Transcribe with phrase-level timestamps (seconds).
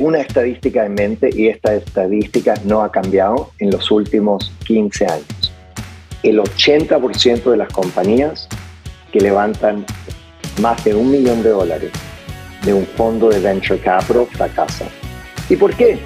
[0.00, 5.52] una estadística en mente y esta estadística no ha cambiado en los últimos 15 años.
[6.22, 8.48] El 80% de las compañías
[9.12, 9.84] que levantan
[10.60, 11.92] más de un millón de dólares
[12.64, 14.88] de un fondo de venture capital fracasan.
[15.48, 15.98] ¿Y por qué?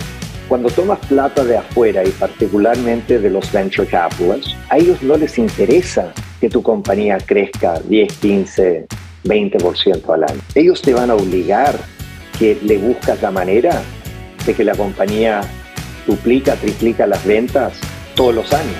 [0.48, 5.38] Cuando tomas plata de afuera y particularmente de los venture capitalists, a ellos no les
[5.38, 8.86] interesa que tu compañía crezca 10, 15,
[9.24, 10.40] 20% al año.
[10.54, 11.78] Ellos te van a obligar
[12.38, 13.82] que le buscas la manera
[14.44, 15.42] de que la compañía
[16.06, 17.78] duplica, triplica las ventas
[18.14, 18.76] todos los años.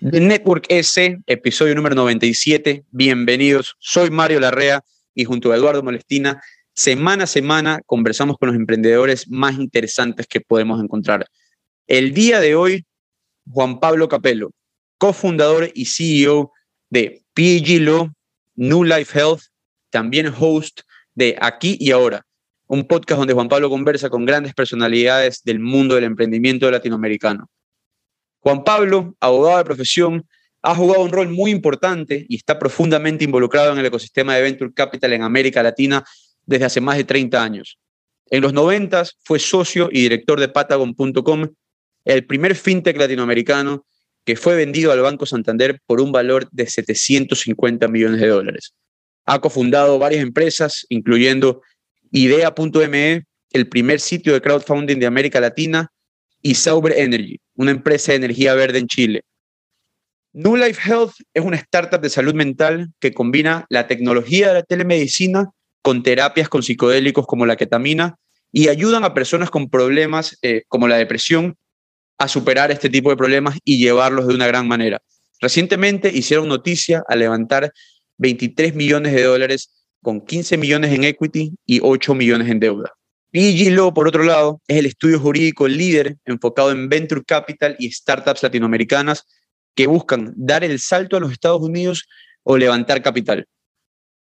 [0.00, 2.84] Network S, episodio número 97.
[2.90, 3.76] Bienvenidos.
[3.78, 4.82] Soy Mario Larrea
[5.14, 6.42] y junto a Eduardo Molestina
[6.74, 11.26] semana a semana conversamos con los emprendedores más interesantes que podemos encontrar.
[11.86, 12.84] El día de hoy,
[13.48, 14.50] Juan Pablo Capello,
[14.98, 16.52] cofundador y CEO
[16.90, 18.12] de PG Law,
[18.56, 19.42] New Life Health,
[19.90, 20.80] también host
[21.14, 22.24] de Aquí y Ahora,
[22.66, 27.48] un podcast donde Juan Pablo conversa con grandes personalidades del mundo del emprendimiento latinoamericano.
[28.40, 30.26] Juan Pablo, abogado de profesión,
[30.62, 34.72] ha jugado un rol muy importante y está profundamente involucrado en el ecosistema de Venture
[34.72, 36.04] Capital en América Latina
[36.46, 37.78] desde hace más de 30 años.
[38.30, 41.48] En los 90 fue socio y director de Patagon.com,
[42.04, 43.86] el primer fintech latinoamericano
[44.24, 48.74] que fue vendido al Banco Santander por un valor de 750 millones de dólares.
[49.26, 51.62] Ha cofundado varias empresas, incluyendo
[52.10, 55.90] Idea.me, el primer sitio de crowdfunding de América Latina,
[56.42, 59.22] y Sauber Energy, una empresa de energía verde en Chile.
[60.34, 64.62] New Life Health es una startup de salud mental que combina la tecnología de la
[64.62, 68.16] telemedicina con terapias con psicodélicos como la ketamina
[68.52, 71.56] y ayudan a personas con problemas eh, como la depresión
[72.18, 75.00] a superar este tipo de problemas y llevarlos de una gran manera.
[75.40, 77.72] Recientemente hicieron noticia a levantar
[78.18, 79.70] 23 millones de dólares
[80.02, 82.92] con 15 millones en equity y 8 millones en deuda.
[83.32, 87.90] PG Law, por otro lado, es el estudio jurídico líder enfocado en venture capital y
[87.90, 89.24] startups latinoamericanas
[89.74, 92.06] que buscan dar el salto a los Estados Unidos
[92.44, 93.46] o levantar capital.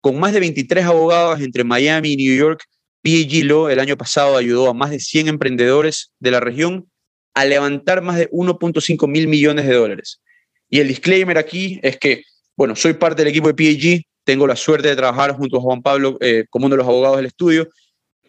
[0.02, 2.64] Con más de 23 abogados entre Miami y New York,
[3.02, 6.90] PG Law el año pasado ayudó a más de 100 emprendedores de la región
[7.34, 10.22] a levantar más de 1.5 mil millones de dólares.
[10.70, 12.24] Y el disclaimer aquí es que,
[12.60, 15.82] bueno, soy parte del equipo de PG, tengo la suerte de trabajar junto a Juan
[15.82, 17.70] Pablo eh, como uno de los abogados del estudio,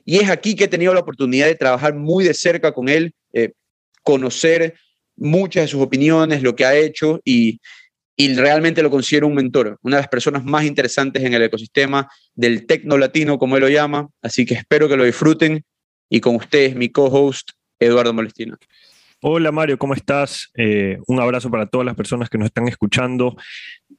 [0.05, 3.13] y es aquí que he tenido la oportunidad de trabajar muy de cerca con él,
[3.33, 3.55] eh,
[4.05, 4.77] conocer
[5.17, 7.59] muchas de sus opiniones, lo que ha hecho y,
[8.17, 12.09] y realmente lo considero un mentor, una de las personas más interesantes en el ecosistema
[12.33, 14.09] del tecno latino, como él lo llama.
[14.23, 15.65] Así que espero que lo disfruten.
[16.09, 18.57] Y con ustedes, mi co-host, Eduardo Molestina.
[19.23, 20.51] Hola Mario, ¿cómo estás?
[20.55, 23.37] Eh, un abrazo para todas las personas que nos están escuchando.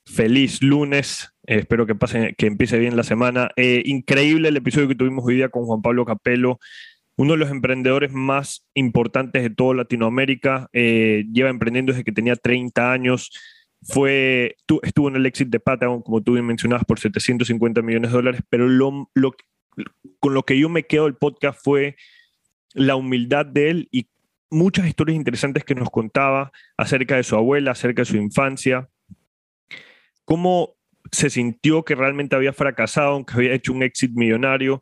[0.06, 1.34] Feliz lunes.
[1.48, 3.52] Eh, espero que, pase, que empiece bien la semana.
[3.56, 6.60] Eh, increíble el episodio que tuvimos hoy día con Juan Pablo Capello,
[7.18, 10.70] uno de los emprendedores más importantes de toda Latinoamérica.
[10.74, 13.32] lleva emprendiendo desde que tenía 30 años
[13.84, 18.18] fue, estuvo en el exit de Patagon, como tú bien mencionabas, por 750 millones de
[18.18, 19.08] dólares, pero lo,
[20.20, 21.96] con lo que yo me quedo del podcast fue
[22.74, 24.08] la humildad de él y
[24.50, 28.90] muchas historias interesantes que nos contaba acerca de su abuela, acerca de su infancia,
[30.26, 30.76] cómo
[31.12, 34.82] se sintió que realmente había fracasado, aunque había hecho un exit millonario,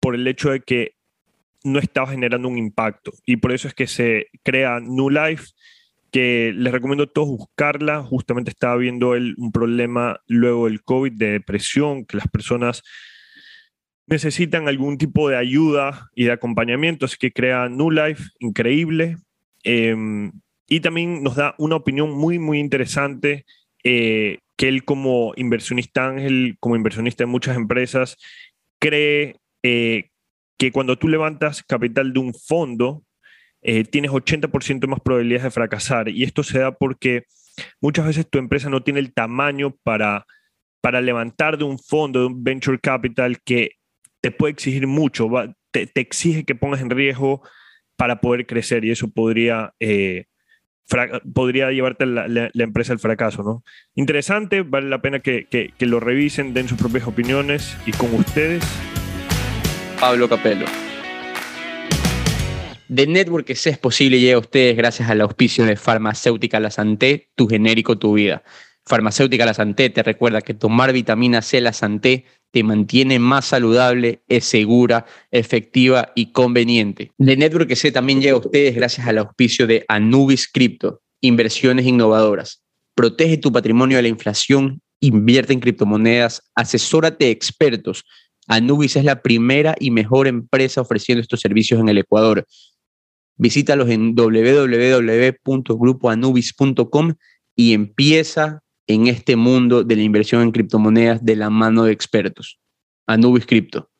[0.00, 0.96] por el hecho de que
[1.64, 3.12] no estaba generando un impacto.
[3.26, 5.52] Y por eso es que se crea New Life,
[6.10, 8.02] que les recomiendo a todos buscarla.
[8.02, 12.82] Justamente estaba viendo él un problema luego del COVID de depresión, que las personas
[14.06, 19.16] necesitan algún tipo de ayuda y de acompañamiento, así que crea New Life, increíble.
[19.62, 20.32] Em,
[20.66, 23.44] y también nos da una opinión muy, muy interesante
[23.84, 28.16] eh, que él como inversionista ángel, como inversionista en muchas empresas,
[28.80, 30.10] cree eh,
[30.58, 33.04] que cuando tú levantas capital de un fondo,
[33.62, 36.08] eh, tienes 80% más probabilidades de fracasar.
[36.08, 37.22] Y esto se da porque
[37.80, 40.26] muchas veces tu empresa no tiene el tamaño para,
[40.80, 43.76] para levantar de un fondo, de un venture capital que
[44.20, 45.30] te puede exigir mucho,
[45.70, 47.42] te, exige que pongas en riesgo
[47.94, 50.24] para poder crecer y eso podría, eh,
[51.32, 53.42] podría llevarte la, la, empresa al fracaso.
[53.42, 53.62] ¿no?
[53.94, 58.14] Interesante, vale la pena que, que, que lo revisen, den sus propias opiniones y con
[58.14, 58.64] ustedes.
[60.00, 60.66] Pablo Capello.
[62.94, 67.28] The Network que es posible llega a ustedes gracias al auspicio de Farmacéutica La Santé,
[67.34, 68.42] tu genérico, tu vida.
[68.88, 74.22] Farmacéutica La Santé te recuerda que tomar vitamina C La Santé te mantiene más saludable,
[74.26, 77.12] es segura, efectiva y conveniente.
[77.18, 82.64] The Network que también llega a ustedes gracias al auspicio de Anubis Crypto, inversiones innovadoras.
[82.94, 88.04] Protege tu patrimonio de la inflación, invierte en criptomonedas, asesórate expertos
[88.48, 92.46] Anubis es la primera y mejor empresa ofreciendo estos servicios en el Ecuador.
[93.36, 97.14] Visítalos en www.grupoanubis.com
[97.54, 102.58] y empieza en este mundo de la inversión en criptomonedas de la mano de expertos.
[103.06, 103.90] Anubis Crypto.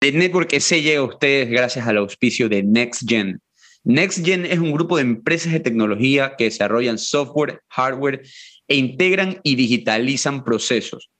[0.00, 3.40] The Network se llega a ustedes gracias al auspicio de NextGen.
[3.84, 8.22] NextGen es un grupo de empresas de tecnología que desarrollan software, hardware
[8.66, 11.10] e integran y digitalizan procesos.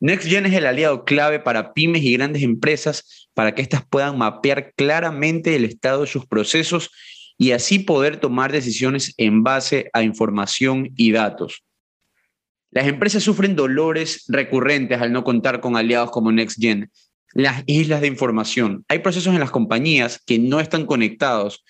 [0.00, 4.72] NextGen es el aliado clave para pymes y grandes empresas para que éstas puedan mapear
[4.76, 6.90] claramente el estado de sus procesos
[7.38, 11.62] y así poder tomar decisiones en base a información y datos.
[12.70, 16.90] Las empresas sufren dolores recurrentes al no contar con aliados como NextGen,
[17.32, 18.84] las islas de información.
[18.88, 21.64] Hay procesos en las compañías que no están conectados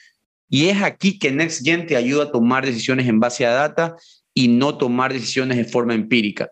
[0.48, 3.96] y es aquí que NextGen te ayuda a tomar decisiones en base a data
[4.32, 6.50] y no tomar decisiones de forma empírica.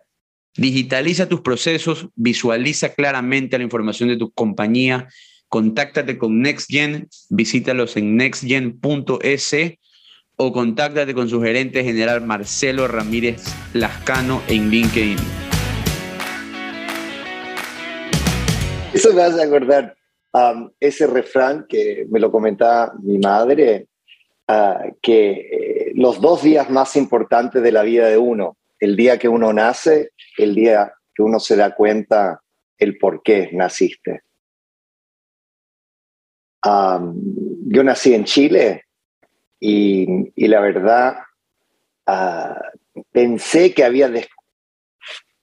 [0.57, 5.07] Digitaliza tus procesos, visualiza claramente la información de tu compañía,
[5.49, 9.53] contáctate con NextGen, visítalos en nextgen.es
[10.37, 13.43] o contáctate con su gerente general Marcelo Ramírez
[13.73, 15.17] Lascano en LinkedIn.
[18.93, 19.95] Eso me hace acordar
[20.79, 23.87] ese refrán que me lo comentaba mi madre,
[24.47, 29.17] ah, que eh, los dos días más importantes de la vida de uno, el día
[29.17, 32.41] que uno nace, el día que uno se da cuenta
[32.77, 34.21] el por qué naciste.
[36.63, 38.84] yo nací en Chile
[39.67, 41.17] y, la verdad
[42.05, 42.61] ah,
[43.11, 44.09] pensé que había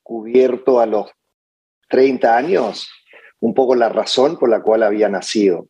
[0.04, 1.10] descubierto a los
[1.88, 2.88] 30 años
[3.40, 5.66] un poco la razón por la cual había nacido.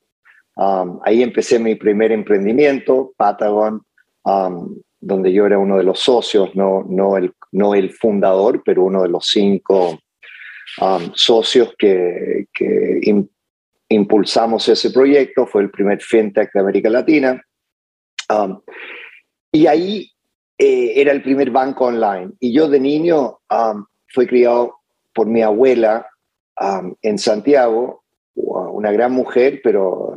[0.56, 3.80] Um, ahí empecé mi primer emprendimiento, Patagon,
[4.24, 8.84] um, donde yo era uno de los socios, no, no, el, no el fundador, pero
[8.84, 9.98] uno de los cinco
[10.78, 13.00] um, socios que, que
[13.88, 15.46] impulsamos ese proyecto.
[15.46, 17.42] Fue el primer fintech de América Latina.
[19.50, 20.10] Y ahí
[20.58, 22.32] eh, era el primer banco online.
[22.40, 23.38] Y yo de niño
[24.08, 24.76] fui criado
[25.14, 26.06] por mi abuela
[27.02, 28.04] en Santiago,
[28.34, 30.14] una gran mujer, pero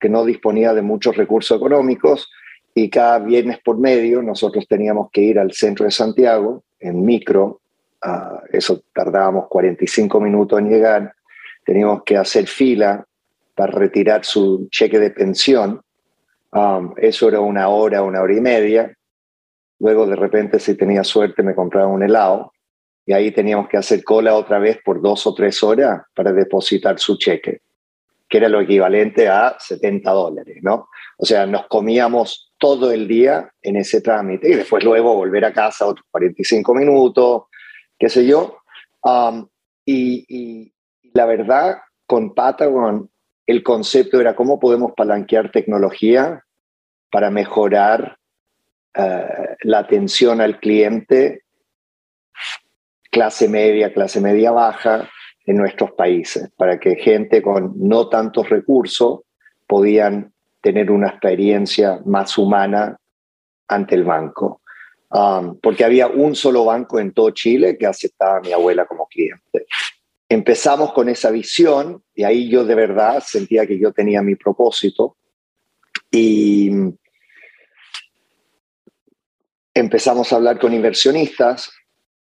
[0.00, 2.28] que no disponía de muchos recursos económicos,
[2.74, 7.60] y cada viernes por medio nosotros teníamos que ir al centro de Santiago en micro,
[8.52, 11.14] eso tardábamos 45 minutos en llegar,
[11.64, 13.04] teníamos que hacer fila
[13.54, 15.80] para retirar su cheque de pensión,
[16.96, 18.94] eso era una hora, una hora y media,
[19.78, 22.52] luego de repente si tenía suerte me compraba un helado,
[23.08, 26.98] y ahí teníamos que hacer cola otra vez por dos o tres horas para depositar
[26.98, 27.62] su cheque,
[28.28, 30.88] que era lo equivalente a 70 dólares, ¿no?
[31.16, 35.54] O sea, nos comíamos todo el día en ese trámite y después luego volver a
[35.54, 37.44] casa otros 45 minutos,
[37.98, 38.58] qué sé yo.
[39.02, 39.48] Um,
[39.86, 40.70] y,
[41.14, 43.08] la verdad, con Patagon,
[43.48, 46.44] el concepto era cómo podemos palanquear tecnología
[47.10, 48.18] para mejorar
[48.96, 51.44] uh, la atención al cliente
[53.10, 55.08] clase media, clase media baja
[55.46, 59.20] en nuestros países, para que gente con no tantos recursos
[59.66, 60.30] podían
[60.60, 62.98] tener una experiencia más humana
[63.66, 64.60] ante el banco.
[65.10, 69.06] Um, porque había un solo banco en todo Chile que aceptaba a mi abuela como
[69.06, 69.64] cliente.
[70.28, 75.16] Empezamos con esa visión y ahí yo de verdad sentía que yo tenía mi propósito
[76.10, 76.70] y
[79.74, 81.70] empezamos a hablar con inversionistas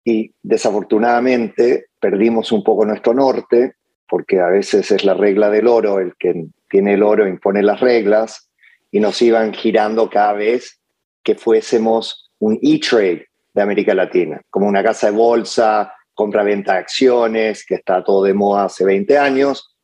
[0.04, 3.76] y desafortunadamente perdimos un poco nuestro norte,
[4.08, 7.80] porque a veces es la regla del oro, el que tiene el oro impone las
[7.80, 8.50] reglas,
[8.90, 10.80] y nos iban girando cada vez
[11.22, 17.64] que fuésemos un e-trade de América Latina, como una casa de bolsa, compra-venta de acciones,
[17.66, 19.76] que está todo de moda hace 20 años,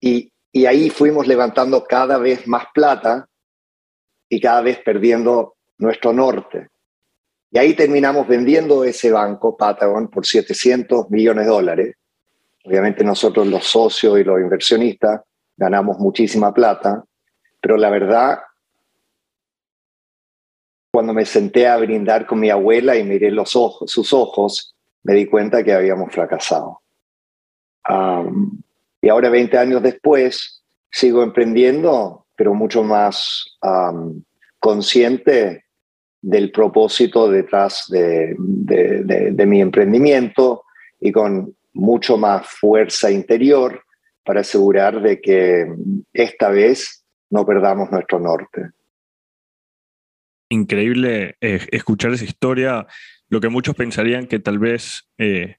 [0.00, 3.28] y, y ahí fuimos levantando cada vez más plata
[4.28, 6.68] y cada vez perdiendo nuestro norte.
[7.50, 11.96] Y ahí terminamos vendiendo ese banco, Patagon, por 700 millones de dólares.
[12.64, 15.22] Obviamente nosotros los socios y los inversionistas
[15.56, 17.04] ganamos muchísima plata,
[17.60, 18.40] pero la verdad,
[20.92, 24.75] cuando me senté a brindar con mi abuela y miré los ojos, sus ojos,
[25.06, 26.80] me di cuenta que habíamos fracasado.
[29.00, 33.56] y ahora, 20 años después, sigo emprendiendo, pero mucho más
[34.58, 35.64] consciente
[36.20, 38.34] del propósito detrás de,
[39.46, 40.64] mi emprendimiento
[41.00, 43.84] y con mucho más fuerza interior
[44.24, 45.72] para asegurar de que
[46.12, 48.70] esta vez no perdamos nuestro norte.
[50.48, 52.86] Increíble eh, escuchar esa historia,
[53.28, 55.56] lo que muchos pensarían que tal vez eh,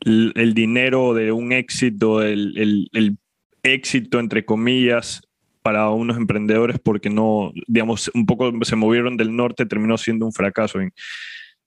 [0.00, 3.16] el, dinero de un éxito, el, el,
[3.62, 5.22] éxito, entre comillas,
[5.62, 10.32] para unos emprendedores porque no, digamos, un poco se movieron del norte, terminó siendo un
[10.32, 10.80] fracaso.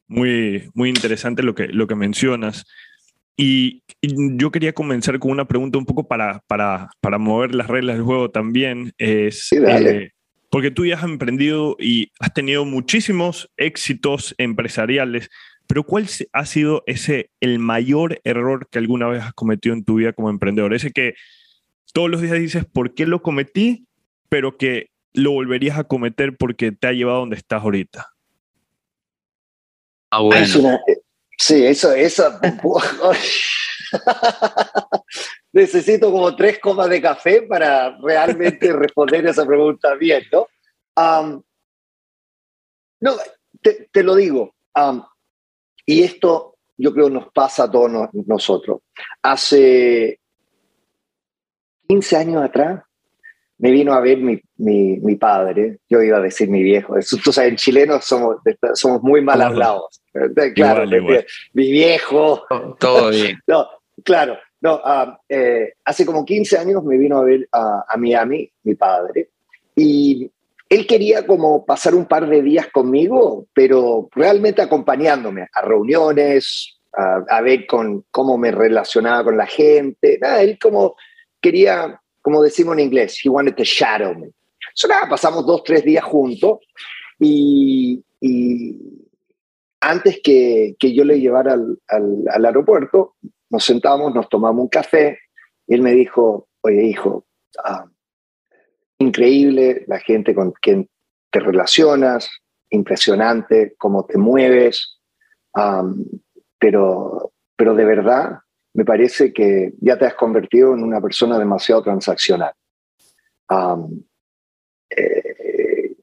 [0.07, 2.65] Muy, muy interesante lo que, lo que mencionas.
[3.37, 7.95] Y, yo quería comenzar con una pregunta un poco para, para, para mover las reglas
[7.95, 8.93] del juego también.
[8.97, 10.11] Es, eh,
[10.55, 15.29] porque tú ya has emprendido y has tenido muchísimos éxitos empresariales,
[15.67, 19.95] pero ¿cuál ha sido ese el mayor error que alguna vez has cometido en tu
[19.95, 20.73] vida como emprendedor?
[20.73, 21.15] Ese que
[21.91, 23.85] todos los días dices, ¿por qué lo cometí?
[24.29, 28.13] Pero que lo volverías a cometer porque te ha llevado a donde estás ahorita.
[30.09, 30.79] Ah, bueno.
[31.37, 32.39] sí, eso, eso.
[35.53, 40.47] Necesito como tres copas de café para realmente responder esa pregunta bien, ¿no?
[43.01, 43.13] no,
[43.61, 44.55] te, lo digo.
[45.85, 48.81] y esto yo creo nos pasa a todos nosotros.
[49.21, 50.19] Hace
[51.87, 52.83] 15 años atrás
[53.57, 57.51] me vino a ver mi, mi, padre, yo iba a decir mi viejo, tú sabes,
[57.51, 58.37] en chileno somos,
[58.73, 60.01] somos muy mal hablados.
[60.53, 60.85] Claro,
[61.53, 62.43] mi viejo.
[62.79, 63.39] Todo bien.
[63.47, 63.67] no,
[64.03, 68.51] claro, no, ah, eh, hace como 15 años me vino a ver a, a, Miami
[68.63, 69.29] mi padre
[69.75, 70.31] y
[70.69, 77.41] él quería como pasar un par de días conmigo, pero realmente acompañándome a reuniones, a,
[77.41, 80.19] ver con, cómo me relacionaba con la gente.
[80.39, 80.95] Él como
[81.41, 84.29] quería, como decimos en inglés, he wanted to shadow me.
[84.73, 86.59] So, nada, pasamos dos, tres días juntos
[87.19, 88.03] y,
[89.79, 93.15] antes que, que, yo le llevara al, al, aeropuerto,
[93.49, 95.19] nos sentamos, nos tomamos un café
[95.67, 97.25] y él me dijo, oye hijo,
[97.63, 97.85] ah,
[98.99, 100.89] increíble la gente con quien
[101.31, 102.29] te relacionas,
[102.69, 104.99] impresionante cómo te mueves,
[106.59, 108.39] pero, pero de verdad
[108.73, 112.53] me parece que ya te has convertido en una persona demasiado transaccional.
[114.89, 115.95] Eh,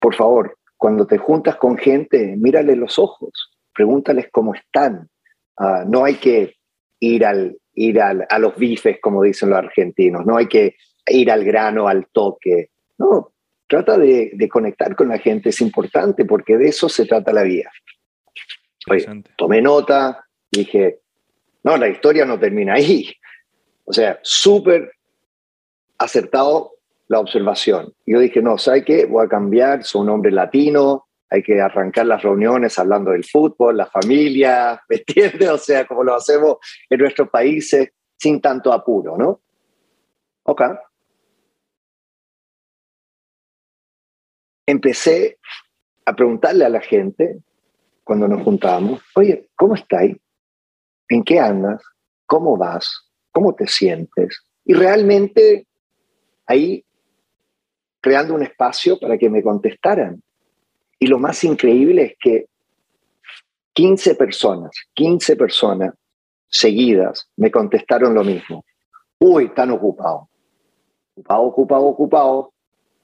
[0.00, 3.30] por favor, cuando te juntas con gente, mírale los ojos,
[3.72, 5.08] pregúntales cómo están.
[5.56, 6.56] Ah, no hay que
[7.00, 11.30] ir, al, ir al, a los bifes, como dicen los argentinos, no hay que ir
[11.30, 12.70] al grano, al toque.
[12.98, 13.32] No,
[13.66, 17.42] trata de, de conectar con la gente, es importante porque de eso se trata la
[17.42, 17.70] vida.
[18.90, 19.06] Oye,
[19.36, 21.00] tomé nota, dije,
[21.62, 23.12] no, la historia no termina ahí.
[23.84, 24.92] O sea, súper
[25.98, 26.72] acertado
[27.08, 27.94] la observación.
[28.06, 29.06] Yo dije, no, ¿sabe qué?
[29.06, 33.76] Voy a cambiar, soy un hombre latino, hay que arrancar las reuniones hablando del fútbol,
[33.76, 35.50] la familia, ¿me entiendes?
[35.50, 36.56] O sea, como lo hacemos
[36.88, 39.40] en nuestros países sin tanto apuro, ¿no?
[40.44, 40.62] Ok.
[44.66, 45.38] Empecé
[46.06, 47.38] a preguntarle a la gente
[48.02, 50.16] cuando nos juntábamos, oye, ¿cómo estáis?
[51.08, 51.82] en qué andas,
[52.26, 54.42] cómo vas, cómo te sientes.
[54.64, 55.66] Y realmente
[56.46, 56.84] ahí
[58.00, 60.22] creando un espacio para que me contestaran.
[61.04, 62.46] Y lo más increíble es que
[63.74, 65.92] 15 personas, 15 personas
[66.48, 68.64] seguidas me contestaron lo mismo.
[69.18, 70.30] Uy, tan ocupado.
[71.14, 72.52] Ocupado, ocupado, ocupado.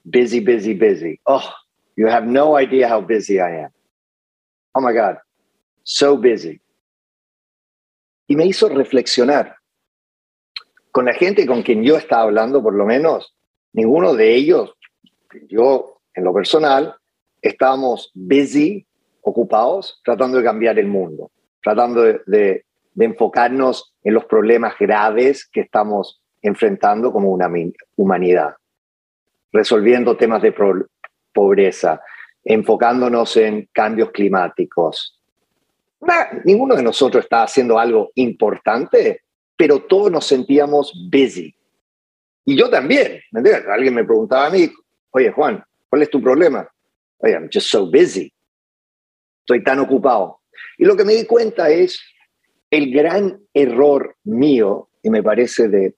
[0.03, 1.19] Busy, busy, busy.
[1.25, 1.47] Oh,
[1.95, 3.71] you have no idea how busy I am.
[4.73, 5.17] Oh my God,
[5.83, 6.59] so busy
[8.31, 9.57] y me hizo reflexionar.
[10.93, 13.35] Con la gente con quien yo estaba hablando, por lo menos,
[13.73, 14.73] ninguno de ellos,
[15.49, 16.95] yo en lo personal,
[17.41, 18.85] estábamos busy,
[19.21, 21.31] ocupados, tratando de cambiar el mundo,
[21.61, 22.65] tratando de,
[22.97, 27.49] enfocarnos en los problemas graves que estamos enfrentando como una
[27.95, 28.55] humanidad,
[29.51, 30.53] resolviendo temas de
[31.31, 32.01] pobreza,
[32.43, 35.21] enfocándonos en cambios climáticos,
[36.43, 39.21] ninguno de nosotros está haciendo algo importante,
[39.55, 41.55] pero todos nos sentíamos busy.
[42.45, 43.67] Y yo también, ¿me entiendes?
[43.67, 44.69] Alguien me preguntaba a mí,
[45.11, 46.67] oye Juan, ¿cuál es tu problema?
[47.23, 48.33] Oye, I'm just so busy.
[49.41, 50.41] Estoy tan ocupado.
[50.77, 51.99] Y lo que me di cuenta es
[52.69, 55.95] el gran error mío, y me parece de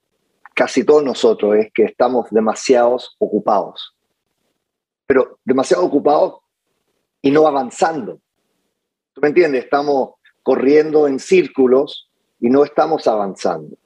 [0.54, 3.94] casi todos nosotros, es que estamos demasiado ocupados.
[5.06, 6.40] Pero demasiado ocupados
[7.22, 8.20] y no avanzando.
[9.12, 9.64] ¿Tú me entiendes?
[9.64, 13.76] Estamos corriendo en círculos y no estamos avanzando.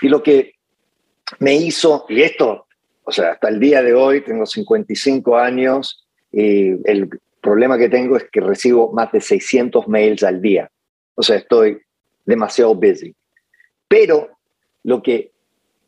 [0.00, 0.54] Y lo que
[1.38, 2.66] me hizo, y esto,
[3.04, 6.05] o sea, hasta el día de hoy tengo 55 años
[6.38, 7.08] y el
[7.40, 10.70] problema que tengo es que recibo más de 600 mails al día.
[11.14, 11.80] O sea, estoy
[12.26, 13.16] demasiado busy.
[13.88, 14.36] Pero
[14.82, 15.32] lo que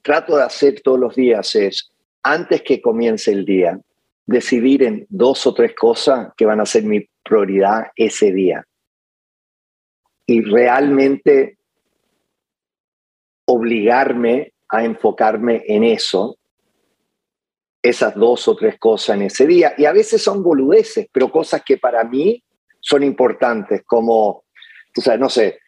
[0.01, 3.79] trato de hacer todos los días es, antes que comience el día,
[4.25, 8.65] decidir en dos o tres cosas que van a ser mi prioridad ese día
[10.27, 11.59] y realmente
[13.45, 16.38] obligarme a enfocarme en eso,
[17.83, 19.75] esas dos o tres cosas en ese día.
[19.77, 22.43] Y a veces son boludeces, pero cosas que para mí
[22.81, 24.45] son importantes, como,
[24.93, 25.61] tú sabes, no sé,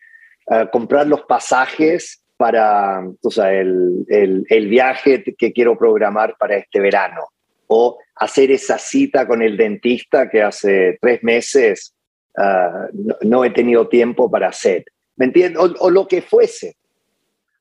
[0.50, 6.80] eh, comprar los pasajes para tú sabes, el, el, viaje que quiero programar para este
[6.80, 7.26] verano,
[7.66, 11.94] o hacer esa cita con el dentista que hace tres meses
[12.36, 14.84] eh, no, he tenido tiempo para hacer.
[15.16, 15.62] ¿Me entiendes?
[15.78, 16.76] o lo que fuese.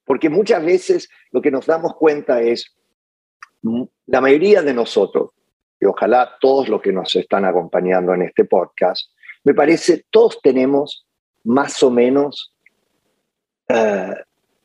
[0.06, 2.74] Porque muchas veces lo que nos damos cuenta es,
[4.10, 5.32] la mayoría de nosotros,
[5.80, 9.12] y ojalá todos los que nos están acompañando en este podcast,
[9.44, 11.06] me parece, todos tenemos
[11.44, 12.54] más o menos
[13.68, 14.13] eh,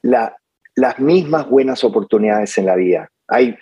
[0.02, 3.08] las mismas buenas oportunidades en la vida.
[3.28, 3.54] Hay,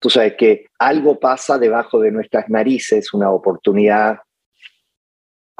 [0.00, 4.18] tú sabes que algo pasa debajo de nuestras narices, una oportunidad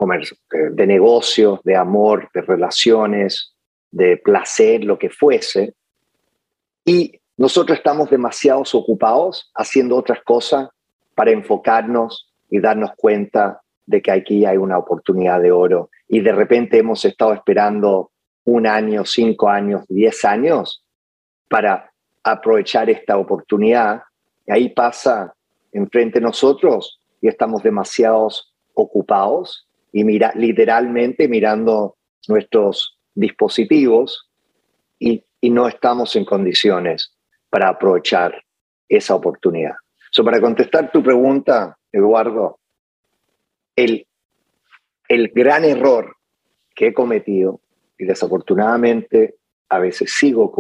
[0.00, 3.54] eh, de negocios, de amor, de relaciones,
[3.92, 5.74] de placer, lo que fuese,
[6.84, 10.68] y nosotros estamos demasiado ocupados haciendo otras cosas
[11.16, 15.90] para enfocarnos y darnos cuenta de que aquí hay una oportunidad de oro.
[16.06, 18.12] Y de repente hemos estado esperando
[18.44, 20.84] un año, cinco años, diez años
[21.48, 21.90] para
[22.22, 24.02] aprovechar esta oportunidad.
[24.46, 25.34] Y ahí pasa
[25.72, 28.28] enfrente de nosotros y estamos demasiado
[28.74, 31.96] ocupados y mira, literalmente mirando
[32.28, 34.30] nuestros dispositivos
[35.00, 37.16] y, no estamos en condiciones
[37.52, 38.42] para aprovechar
[38.88, 39.74] esa oportunidad.
[40.10, 42.58] So, para contestar tu pregunta, Eduardo,
[43.76, 44.06] el,
[45.06, 46.16] el gran error
[46.74, 47.60] que he cometido,
[47.98, 49.34] y desafortunadamente
[49.68, 50.50] a veces sigo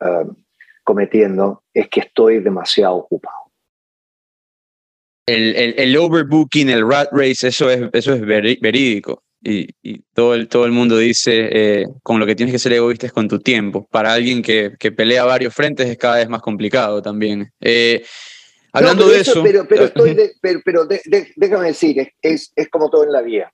[0.00, 0.36] um,
[0.82, 3.52] cometiendo, es que estoy demasiado ocupado.
[5.26, 10.48] El, el, el, overbooking, el rat race, eso es, eso es verídico y, todo, el,
[10.48, 13.38] todo el mundo dice, eh, con lo que tienes que ser egoísta es con tu
[13.38, 13.86] tiempo.
[13.90, 17.50] Para alguien que, que pelea varios frentes es cada vez más complicado también.
[17.60, 18.04] Eh,
[18.72, 19.42] hablando de eso...
[19.42, 20.86] Pero, pero, estoy pero,
[21.36, 23.52] déjame decir, es, es, como todo en la vida.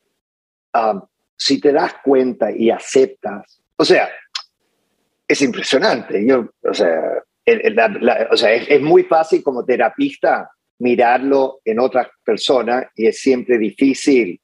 [0.73, 1.05] Ah,
[1.37, 4.09] si te das cuenta y aceptas, o sea,
[5.29, 6.25] es impresionante.
[6.27, 7.23] Yo, o sea,
[8.31, 13.57] o sea es, es muy fácil como terapista mirarlo en otras personas y es siempre
[13.57, 14.41] difícil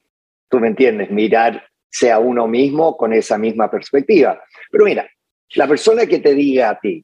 [0.53, 4.39] tú me entiendes, mirarse a uno mismo con esa misma perspectiva.
[4.69, 5.09] Pero mira,
[5.55, 7.03] la persona que te diga a ti,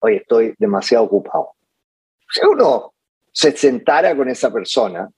[0.00, 1.50] oye, estoy demasiado ocupado,
[2.28, 2.92] si uno
[3.30, 5.08] se sentara con esa persona,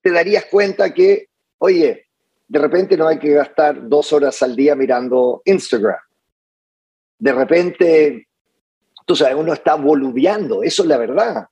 [0.00, 1.26] te darías cuenta que,
[1.58, 2.06] oye,
[2.46, 5.98] de repente no hay que gastar dos horas al día mirando Instagram.
[7.18, 8.28] De repente,
[9.04, 11.48] tú sabes, uno está boludeando, eso es la verdad.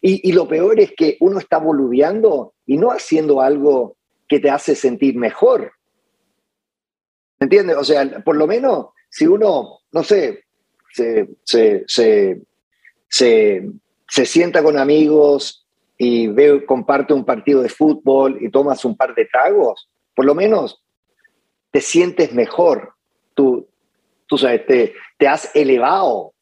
[0.00, 3.96] Y, y, lo peor es que uno está boludeando y no haciendo algo
[4.30, 5.72] que te hace sentir mejor.
[7.40, 7.76] ¿Me entiendes?
[7.76, 10.44] O sea, por lo menos si uno, no sé,
[10.94, 12.40] se, se, se,
[13.08, 15.66] se, sienta con amigos
[15.98, 16.28] y
[16.64, 20.80] comparte un partido de fútbol y tomas un par de tragos, por lo menos
[21.72, 22.94] te sientes mejor.
[23.34, 23.68] Tú,
[24.26, 26.34] tú sabes, te, te has elevado.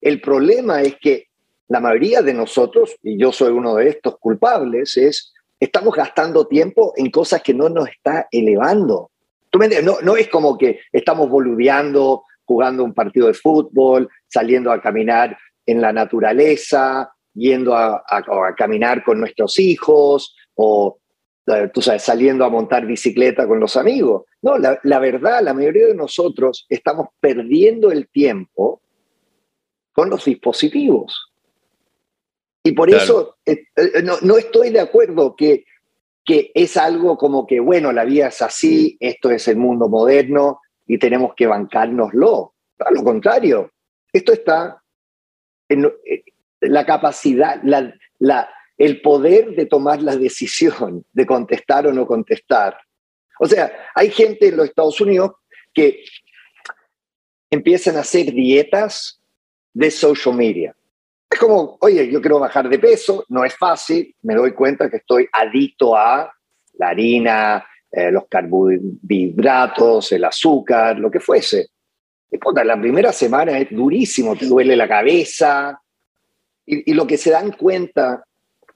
[0.00, 1.28] El problema es que
[1.68, 6.94] la mayoría de nosotros, y yo soy uno de estos culpables, es estamos gastando tiempo
[6.96, 9.10] en cosas que no nos está elevando.
[9.50, 14.80] ¿Tú me no, es como que estamos boludeando, jugando un partido de fútbol, saliendo a
[14.80, 20.98] caminar en la naturaleza, yendo a, a, caminar con nuestros hijos o
[21.46, 24.24] eh, tú sabes, saliendo a montar bicicleta con los amigos.
[24.42, 28.82] No, la, la, verdad, la mayoría de nosotros estamos perdiendo el tiempo
[29.92, 31.29] con los dispositivos.
[32.62, 35.64] Y por eso eh, eh, no, estoy de acuerdo que,
[36.24, 40.60] que es algo como que, bueno, la vida es así, esto es el mundo moderno
[40.86, 42.54] y tenemos que bancárnoslo.
[42.78, 43.72] A lo contrario,
[44.12, 44.82] esto está
[45.68, 46.24] en eh,
[46.60, 52.78] la capacidad, la, la, el poder de tomar la decisión de contestar o no contestar.
[53.38, 55.32] O sea, hay gente en los Estados Unidos
[55.72, 56.04] que
[57.50, 59.20] empiezan a hacer dietas
[59.72, 60.76] de social media.
[61.30, 64.96] Es como, oye, yo quiero bajar de peso, no es fácil, me doy cuenta que
[64.96, 66.32] estoy adicto a
[66.74, 71.68] la harina, eh, los carbohidratos, el azúcar, lo que fuese.
[72.32, 75.80] Y puta, la primera semana es durísimo, te duele la cabeza.
[76.66, 78.24] Y, y lo que se dan cuenta,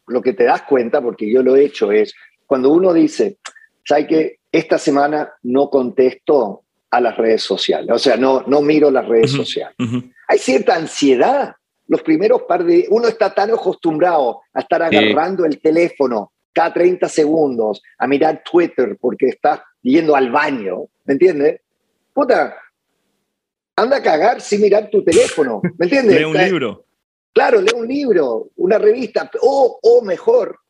[0.07, 2.15] lo que te das cuenta, porque yo lo he hecho, es
[2.47, 3.39] cuando uno dice,
[3.85, 4.39] ¿sabes qué?
[4.53, 9.33] Esta semana no contesto a las redes sociales, o sea, no, no miro las redes
[9.33, 9.75] sociales.
[10.29, 12.87] Hay cierta ansiedad los primeros par de...
[12.91, 18.97] Uno está tan acostumbrado a estar agarrando el teléfono cada 30 segundos, a mirar Twitter
[19.01, 21.61] porque está yendo al baño, ¿me entiendes?
[22.13, 22.57] Puta,
[23.77, 26.17] anda a cagar sin mirar tu teléfono, ¿me entiendes?
[26.17, 26.87] Lee un libro.
[27.33, 30.61] Claro, lee un libro, una revista, o, o mejor,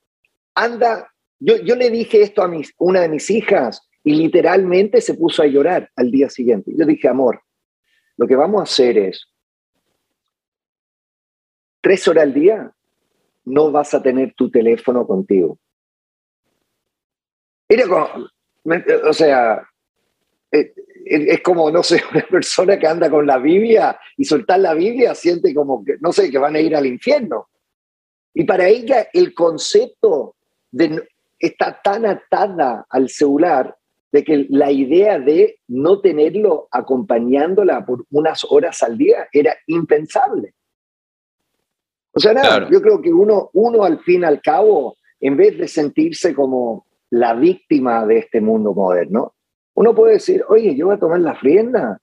[0.54, 5.14] anda, yo, yo le dije esto a mis, una de mis hijas y literalmente se
[5.14, 6.72] puso a llorar al día siguiente.
[6.74, 7.42] Yo dije, amor,
[8.16, 9.26] lo que vamos a hacer es,
[11.84, 12.72] tres horas al día,
[13.44, 15.58] no vas a tener tu teléfono contigo.
[17.68, 18.08] Era como,
[19.06, 19.68] o sea,
[20.50, 20.72] eh,
[21.04, 25.14] es como, no sé, una persona que anda con la Biblia y soltar la Biblia
[25.14, 27.48] siente como que, no sé, que van a ir al infierno.
[28.32, 30.36] Y para ella el concepto
[30.72, 31.06] de,
[31.38, 33.76] está tan atada al celular
[34.10, 40.54] de que la idea de no tenerlo acompañándola por unas horas al día era impensable.
[42.14, 45.58] O sea, nada, yo creo que uno, uno al fin y al cabo, en vez
[45.58, 49.34] de sentirse como la víctima de este mundo moderno,
[49.74, 52.00] uno puede decir, oye, yo voy a tomar la rienda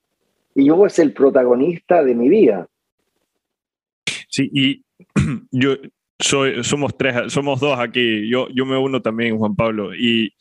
[0.53, 2.67] y yo voy a ser el protagonista de mi vida.
[4.27, 4.85] Sí, y
[5.51, 5.75] yo
[6.19, 10.33] soy, somos tres, somos dos aquí, yo, yo me uno también, Juan Pablo, y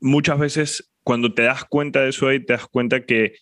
[0.00, 3.32] muchas veces cuando te das cuenta de eso ahí, te das cuenta que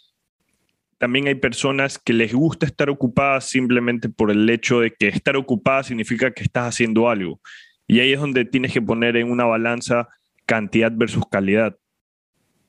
[0.98, 5.37] también hay personas que les gusta estar ocupadas simplemente por el hecho de que estar
[5.37, 7.40] ocupada significa que estás haciendo algo.
[7.87, 10.09] Y ahí es donde tienes que poner en una balanza
[10.46, 11.76] cantidad versus calidad.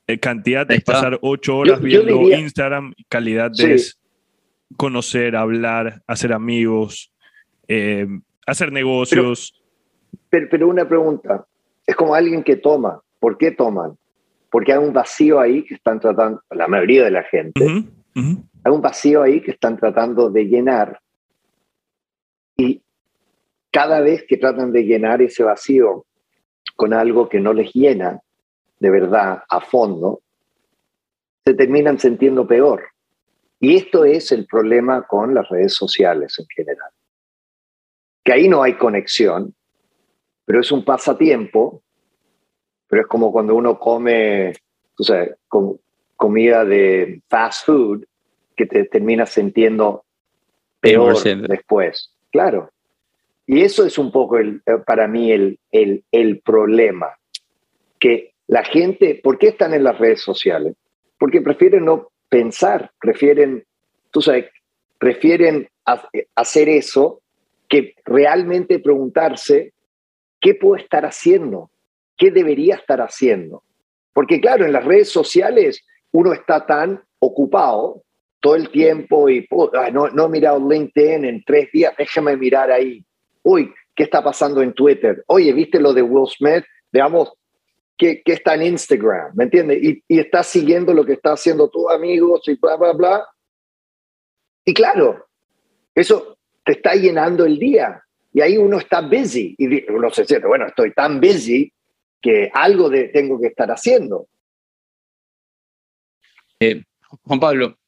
[0.06, 3.98] Eh, cantidad es pasar ocho horas viendo Instagram, calidad es
[4.76, 7.12] conocer, hablar, hacer amigos,
[7.66, 8.06] eh,
[8.46, 9.54] hacer negocios.
[10.30, 11.46] Pero, pero, una pregunta,
[11.86, 13.96] es como alguien que toma, ¿por qué toman?
[14.50, 17.86] Porque hay un vacío ahí que están tratando, la mayoría de la gente,
[18.18, 21.00] hay un vacío ahí que están tratando de llenar
[22.56, 22.82] y
[23.70, 26.06] cada vez que tratan de llenar ese vacío
[26.74, 28.20] con algo que no les llena
[28.78, 30.22] de verdad a fondo,
[31.44, 32.84] se terminan sintiendo peor.
[33.60, 36.90] Y esto es el problema con las redes sociales en general.
[38.22, 39.54] Que ahí no hay conexión,
[40.44, 41.82] pero es un pasatiempo,
[42.86, 44.52] pero es como cuando uno come,
[44.96, 45.36] tú sabes,
[46.16, 48.04] comida de fast food
[48.58, 50.04] que te termina sintiendo
[50.80, 51.16] peor
[51.48, 52.12] después.
[52.32, 52.70] Claro.
[53.46, 57.16] Y eso es un poco el, eh, para mí el, el, el problema.
[57.98, 60.74] Que la gente, ¿por qué están en las redes sociales?
[61.18, 63.64] Porque prefieren no pensar, prefieren,
[64.10, 64.46] tú sabes,
[64.98, 65.68] prefieren
[66.34, 67.22] hacer eso
[67.68, 69.72] que realmente preguntarse
[70.40, 71.70] qué puedo estar haciendo,
[72.16, 73.62] qué debería estar haciendo.
[74.12, 78.02] Porque claro, en las redes sociales uno está tan ocupado
[78.40, 79.46] todo el tiempo y
[79.92, 83.04] no, he mirado LinkedIn en tres días, déjame mirar ahí.
[83.42, 85.24] Uy, ¿qué está pasando en Twitter?
[85.26, 86.64] Oye, ¿viste lo de Will Smith?
[86.92, 87.32] Veamos
[87.96, 89.82] qué, qué está en Instagram, ¿me entiendes?
[89.82, 93.28] Y, y está siguiendo lo que está haciendo tus amigos y bla, bla, bla.
[94.64, 95.26] Y claro,
[95.94, 98.02] eso te está llenando el día.
[98.32, 99.54] Y ahí uno está busy.
[99.58, 101.72] Y uno se siente, bueno, estoy tan busy
[102.20, 104.28] que algo de, tengo que estar haciendo.
[106.60, 106.84] Eh,
[107.22, 107.78] Juan Pablo,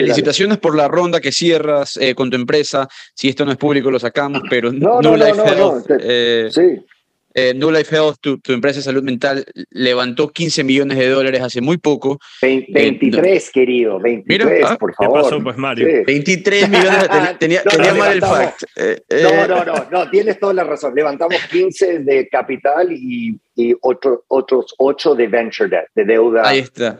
[0.00, 2.88] felicitaciones por la ronda que cierras eh, con tu empresa.
[3.14, 6.80] Si esto no es público, lo sacamos, pero no, no, no, no, eh, sí.
[7.38, 11.60] Eh, New Life Health, tu, empresa de salud mental, levantó 15 millones de dólares hace
[11.60, 12.18] muy poco.
[12.40, 15.18] 23, querido, 23, ah, por favor.
[15.18, 16.02] ¿Qué pasó, pues, Mario?
[16.06, 18.62] 23 millones, tenía, tenía mal el fact.
[19.10, 20.94] no, no, no, no, tienes toda la razón.
[20.94, 26.42] Levantamos 15 de capital y, y otro, otros 8 de venture debt, de deuda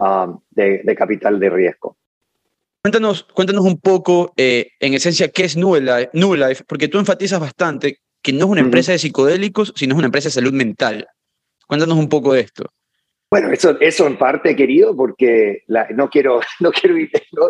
[0.00, 1.96] um, de, de, capital de riesgo.
[2.86, 7.00] Cuéntanos, cuéntanos un poco, eh, en esencia, qué es New Life, New Life, porque tú
[7.00, 10.52] enfatizas bastante que no es una empresa de psicodélicos, sino es una empresa de salud
[10.52, 11.08] mental.
[11.66, 12.70] Cuéntanos un poco de esto.
[13.28, 15.64] Bueno, eso, eso en parte, querido, porque
[15.96, 16.96] no, quiero, no, quiero,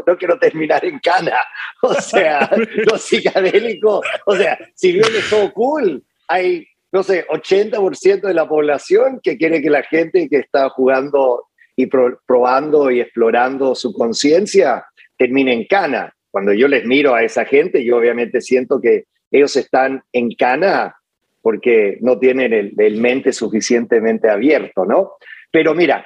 [0.07, 1.37] no, quiero terminar en cana.
[1.83, 2.51] O sea,
[2.90, 8.49] los psicodélicos, o sea, si bien es todo cool, hay, no sé, 80% de la
[8.49, 11.88] población que quiere que la gente que está jugando y
[12.27, 16.12] probando y explorando su conciencia termine en cana.
[16.31, 20.96] Cuando yo les miro a esa gente, yo obviamente siento que ellos están en cana
[21.42, 25.12] porque no tienen el, mente suficientemente abierto, ¿no?
[25.50, 26.05] Pero mira,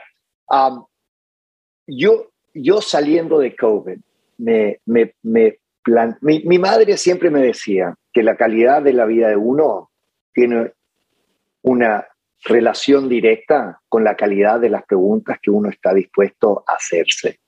[1.87, 3.99] yo, yo saliendo de COVID,
[4.39, 5.59] me, me, me
[6.21, 9.91] mi, mi, madre siempre me decía que la calidad de la vida de uno
[10.33, 10.73] tiene
[11.63, 12.07] una
[12.45, 17.41] relación directa con la calidad de las preguntas que uno está dispuesto a hacerse.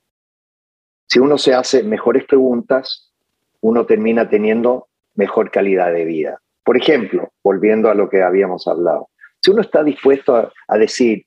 [1.07, 3.13] Si uno se hace mejores preguntas,
[3.61, 6.41] uno termina teniendo mejor calidad de vida.
[6.65, 9.09] Por ejemplo, volviendo a lo que habíamos hablado,
[9.41, 11.27] si uno está dispuesto a, decir,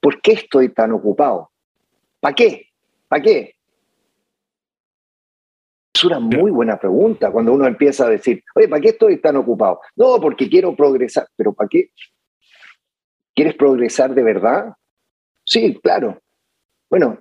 [0.00, 1.50] ¿por qué estoy tan ocupado?
[2.20, 2.68] ¿Para qué?
[3.08, 3.54] ¿Para qué?
[5.94, 9.36] Es una muy buena pregunta cuando uno empieza a decir, oye, ¿para qué estoy tan
[9.36, 9.80] ocupado?
[9.94, 11.28] No, porque quiero progresar.
[11.36, 11.90] ¿Pero para qué?
[13.34, 14.72] ¿Quieres progresar de verdad?
[15.44, 16.20] Sí, claro.
[16.88, 17.18] Bueno,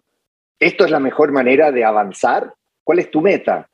[0.61, 2.53] ¿esto es la mejor manera de avanzar?
[2.83, 3.67] ¿Cuál es tu meta?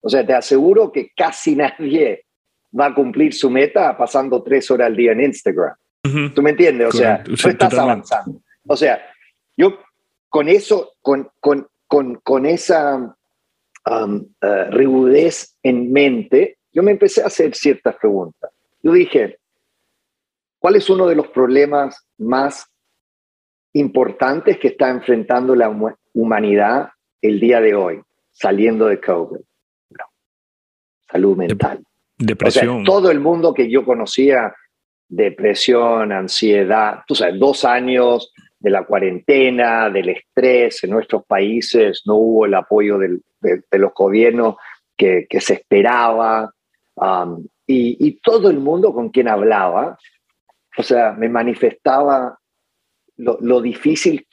[0.00, 2.24] O sea, te aseguro que casi nadie
[2.78, 5.74] va a cumplir su meta pasando tres horas al día en Instagram.
[6.34, 6.88] ¿Tú me entiendes?
[6.88, 8.40] O sea, no estás avanzando.
[8.66, 9.04] O sea,
[9.54, 9.80] yo
[10.30, 17.22] con eso, con, con, con, con esa um, uh, rigudez en mente, yo me empecé
[17.22, 18.50] a hacer ciertas preguntas.
[18.82, 19.38] Yo dije,
[20.58, 22.66] ¿cuál es uno de los problemas más
[23.74, 25.68] importantes que está enfrentando la
[26.12, 26.90] humanidad
[27.22, 29.40] el día de hoy, saliendo de COVID?
[31.10, 31.82] salud mental.
[32.16, 32.84] Depresión.
[32.84, 34.54] todo el mundo que yo conocía,
[35.08, 42.16] depresión, ansiedad, tú sabes, dos años de la cuarentena, del estrés en nuestros países, no
[42.16, 43.20] hubo el apoyo de,
[43.72, 44.56] los gobiernos
[44.96, 46.52] que, se esperaba,
[46.94, 49.98] um, y, todo el mundo con quien hablaba,
[50.76, 52.38] o sea, me manifestaba
[53.16, 54.26] lo, lo difícil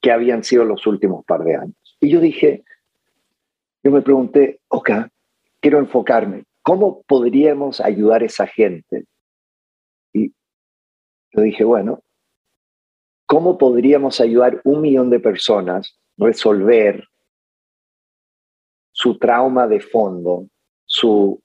[0.00, 1.96] que habían sido los últimos par de años.
[2.00, 2.64] Y yo dije,
[3.82, 4.90] yo me pregunté, ok,
[5.60, 9.04] quiero enfocarme, ¿cómo podríamos ayudar a esa gente?
[10.12, 10.32] Y
[11.32, 12.02] yo dije, bueno,
[13.26, 17.06] ¿cómo podríamos ayudar un millón de personas resolver
[18.92, 20.46] su trauma de fondo,
[20.84, 21.42] su,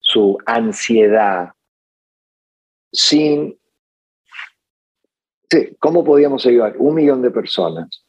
[0.00, 1.52] su ansiedad,
[2.92, 3.57] sin...
[5.50, 8.04] Sí, ¿Cómo podríamos ayudar un millón de personas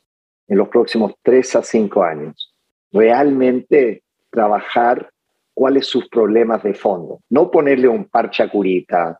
[0.47, 2.53] en los próximos tres a cinco años?
[2.91, 5.09] Realmente trabajar
[5.53, 7.19] cuáles sus problemas de fondo.
[7.29, 9.19] No ponerle un parche a curita,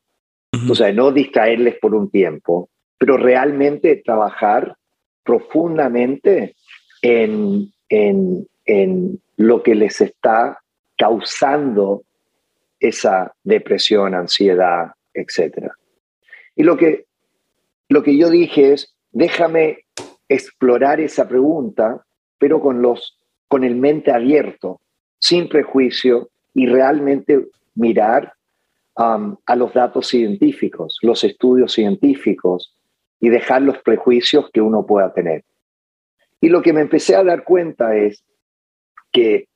[0.70, 4.76] o sea, no distraerles por un tiempo, pero realmente trabajar
[5.24, 6.56] profundamente
[7.02, 10.60] en, en, en lo que les está
[10.98, 12.04] causando
[12.80, 15.72] esa depresión, ansiedad, etc.
[16.56, 17.06] Y lo que,
[17.90, 19.86] lo que yo dije es, déjame
[20.30, 22.06] explorar esa pregunta,
[22.38, 24.80] pero con, los, con el mente abierto,
[25.20, 28.34] sin prejuicio y realmente mirar
[28.96, 32.76] um, a los datos científicos, los estudios científicos
[33.20, 35.44] y dejar los prejuicios que uno pueda tener.
[36.40, 38.24] Y lo que me empecé a dar cuenta es
[39.12, 39.48] que,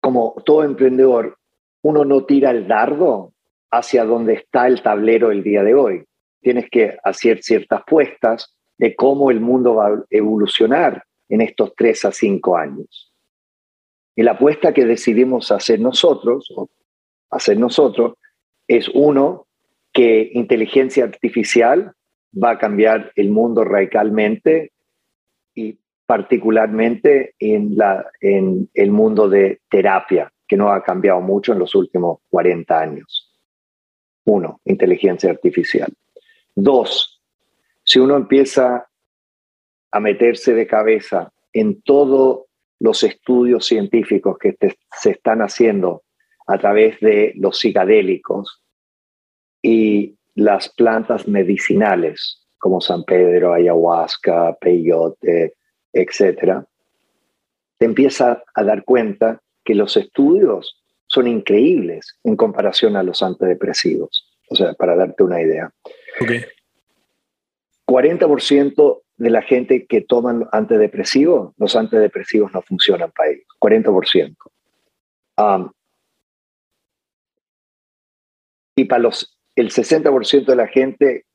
[0.00, 1.38] como todo emprendedor,
[1.82, 3.32] uno no tira el dardo
[3.70, 6.04] hacia donde está el tablero el día de hoy.
[6.44, 12.04] Tienes que hacer ciertas puestas de cómo el mundo va a evolucionar en estos tres
[12.04, 13.10] a cinco años.
[14.14, 16.46] Y la apuesta que decidimos hacer nosotros,
[17.30, 18.18] hacer nosotros,
[18.68, 19.46] es uno,
[19.90, 21.92] que inteligencia artificial
[22.36, 24.72] va a cambiar el mundo radicalmente
[25.54, 27.74] y particularmente en,
[28.20, 33.34] en el mundo de terapia, que no ha cambiado mucho en los últimos 40 años.
[34.26, 35.90] Uno, inteligencia artificial.
[36.54, 37.20] Dos,
[37.82, 38.88] si uno empieza
[39.90, 42.46] a meterse de cabeza en todo
[42.80, 44.56] los estudios científicos que
[45.00, 46.02] se están haciendo
[46.46, 48.62] a través de los psicadélicos
[49.62, 55.54] y las plantas medicinales como San Pedro, ayahuasca, peyote,
[55.92, 56.64] etc.,
[57.78, 64.30] te empieza a dar cuenta que los estudios son increíbles en comparación a los antidepresivos.
[64.48, 65.72] O sea, para darte una idea.
[67.86, 74.36] 40% de la gente que toman antidepresivos, los antidepresivos no funcionan para ellos, 40%.
[78.76, 81.26] y para los, el 60% de la gente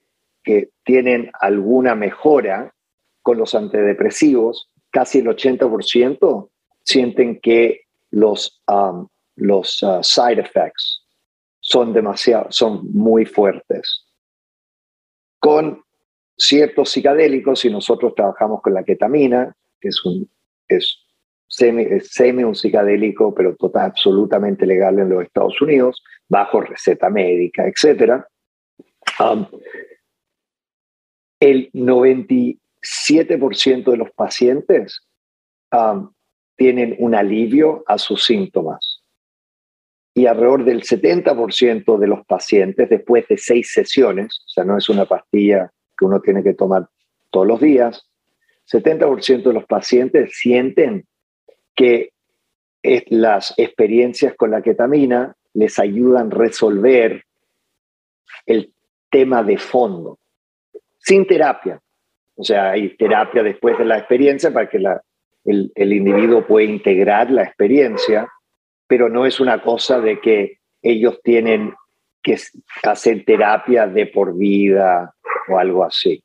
[0.44, 2.74] que tienen alguna mejora
[3.22, 6.50] con los antidepresivos, casi el 80%
[6.84, 8.62] sienten que los,
[9.36, 11.06] los uh, side effects
[11.60, 14.09] son demasiado, son muy fuertes.
[15.40, 15.84] Con
[16.38, 20.30] ciertos psicadélicos y nosotros trabajamos con la ketamina, que es un
[21.48, 28.24] semi, un psicadélico, pero total, absolutamente legal en los Estados Unidos, bajo receta médica, etc.
[29.20, 29.48] Um,
[31.40, 35.08] el 97% de los pacientes
[35.72, 36.12] um,
[36.56, 38.99] tienen un alivio a sus síntomas
[40.20, 44.90] y alrededor del 70% de los pacientes después de seis sesiones, o sea, no es
[44.90, 46.90] una pastilla que uno tiene que tomar
[47.30, 48.06] todos los días,
[48.70, 51.06] 70% de los pacientes sienten
[51.74, 52.12] que
[53.08, 57.24] las experiencias con la ketamina les ayudan a resolver
[58.46, 58.74] el
[59.10, 60.20] tema de fondo,
[60.98, 61.80] sin terapia.
[62.36, 65.02] O sea, hay terapia después de la experiencia para que la,
[65.46, 68.28] el, el individuo puede integrar la experiencia,
[68.90, 71.76] pero no es una cosa de que ellos tienen
[72.24, 72.38] que
[72.82, 75.14] hacer terapia de por vida
[75.48, 76.24] o algo así.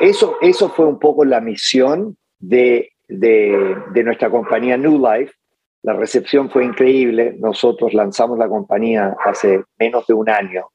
[0.00, 5.34] eso, eso fue un poco la misión de, de, de, nuestra compañía New Life.
[5.82, 7.34] La recepción fue increíble.
[7.36, 10.68] Nosotros lanzamos la compañía hace menos de un año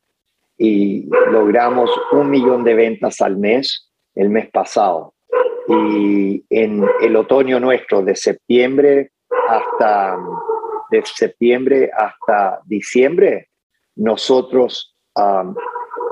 [0.58, 5.14] y logramos un millón de ventas al mes el mes pasado.
[5.70, 9.12] Y en el otoño nuestro, de septiembre
[9.50, 10.18] hasta
[10.92, 13.50] de septiembre hasta diciembre,
[13.96, 14.96] nosotros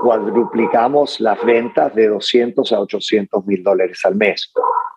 [0.02, 4.52] cuadruplicamos las ventas de 200 a 800 mil dólares al mes.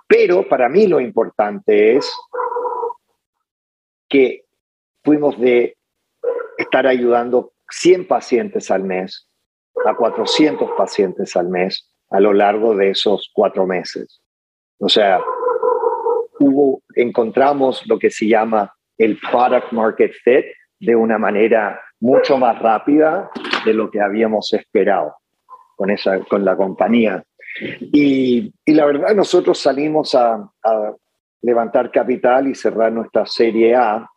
[0.06, 2.12] Pero para mí lo importante es
[4.08, 4.44] que
[5.02, 5.76] fuimos de
[6.58, 9.28] estar ayudando 100 pacientes al mes
[9.84, 14.20] a 400 pacientes al mes a lo largo de esos cuatro meses.
[14.78, 15.20] O sea,
[16.38, 20.44] hubo, encontramos lo que se llama el product market fit
[20.78, 23.30] de una manera mucho más rápida
[23.64, 25.14] de lo que habíamos esperado
[25.76, 27.22] con, esa, con la compañía.
[27.80, 30.94] Y, y la verdad, nosotros salimos a, a,
[31.42, 34.08] levantar capital y cerrar nuestra serie A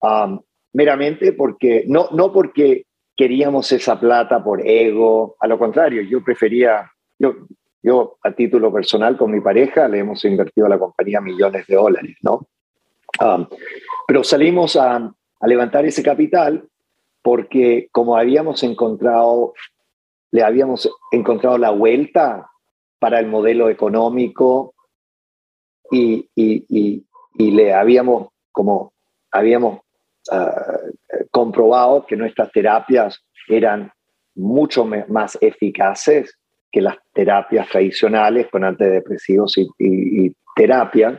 [0.00, 0.40] um,
[0.72, 2.84] meramente porque, no, no porque
[3.16, 7.34] queríamos esa plata por ego, a lo contrario, yo prefería, yo,
[7.86, 11.76] yo a título personal con mi pareja le hemos invertido a la compañía millones de
[11.76, 12.48] dólares, ¿no?
[13.20, 13.46] Um,
[14.08, 16.66] pero salimos a, levantar ese capital
[17.22, 19.52] porque como habíamos encontrado,
[20.32, 22.50] le habíamos encontrado la vuelta
[22.98, 24.74] para el modelo económico
[25.92, 26.28] y,
[27.36, 28.92] le habíamos, como
[29.30, 29.80] habíamos
[30.32, 33.92] uh, comprobado que nuestras terapias eran
[34.34, 36.36] mucho más eficaces
[36.76, 41.18] que las terapias tradicionales con antidepresivos y, terapia.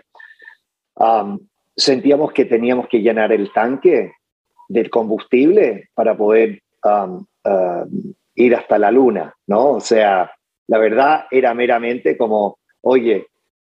[1.76, 4.12] Sentíamos que teníamos que llenar el tanque
[4.70, 6.62] del combustible para poder
[8.36, 9.72] ir hasta la luna, ¿no?
[9.72, 10.32] O sea,
[10.68, 13.26] la verdad era meramente como, oye,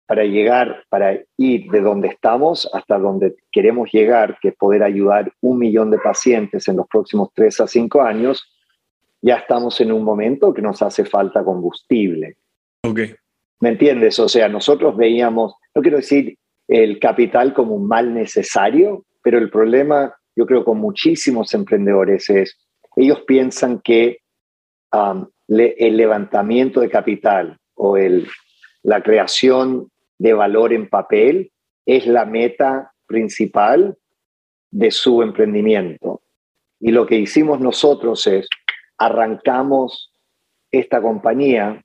[0.06, 5.32] para llegar, para ir de donde estamos hasta donde queremos llegar, que es poder ayudar
[5.41, 8.51] un millón de pacientes en los próximos tres a cinco años,
[9.22, 12.38] ya estamos en un momento que nos hace falta combustible.
[12.84, 13.16] Okay.
[13.60, 14.20] ¿Me entiendes?
[14.20, 19.52] O sea, nosotros veíamos, no quiero decir el capital como un mal necesario, pero el
[19.52, 22.58] problema, yo creo, con muchísimos emprendedores es,
[22.96, 24.20] ellos piensan que
[24.92, 28.28] um, le, el levantamiento de capital o el,
[28.84, 31.52] la creación de valor en papel
[31.86, 33.98] es la meta principal
[34.72, 36.22] de su emprendimiento.
[36.80, 38.48] Y lo que hicimos nosotros es,
[39.06, 40.12] arrancamos
[40.72, 41.84] esta compañía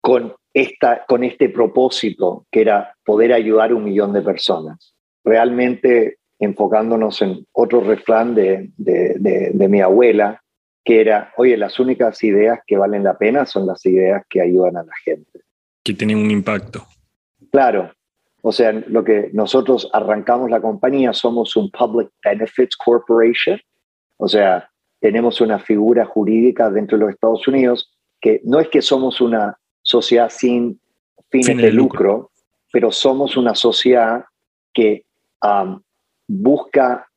[0.00, 4.94] con, esta, con este propósito, que era poder ayudar a un millón de personas.
[5.24, 10.42] Realmente enfocándonos en otro refrán de, de, de, de mi abuela,
[10.84, 14.76] que era, oye, las únicas ideas que valen la pena son las ideas que ayudan
[14.76, 15.40] a la gente
[15.88, 16.86] que tienen un impacto.
[17.50, 17.90] Claro,
[18.42, 23.58] o sea, lo que nosotros arrancamos la compañía, somos un Public Benefits Corporation,
[24.18, 24.67] o sea,
[25.00, 29.58] tenemos una figura jurídica dentro de los Estados Unidos que no es que somos una
[29.82, 30.80] sociedad sin
[31.30, 32.30] fines Fin de, de lucro, lucro,
[32.72, 34.24] pero somos una sociedad
[34.72, 35.04] que
[35.42, 35.80] um,
[36.26, 37.08] busca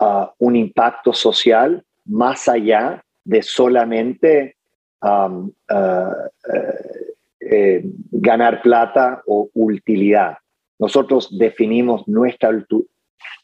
[0.00, 4.56] uh, un impacto social más allá de solamente
[5.02, 7.08] um, uh, uh,
[7.40, 10.38] eh, ganar plata o utilidad.
[10.78, 12.48] Nosotros definimos nuestra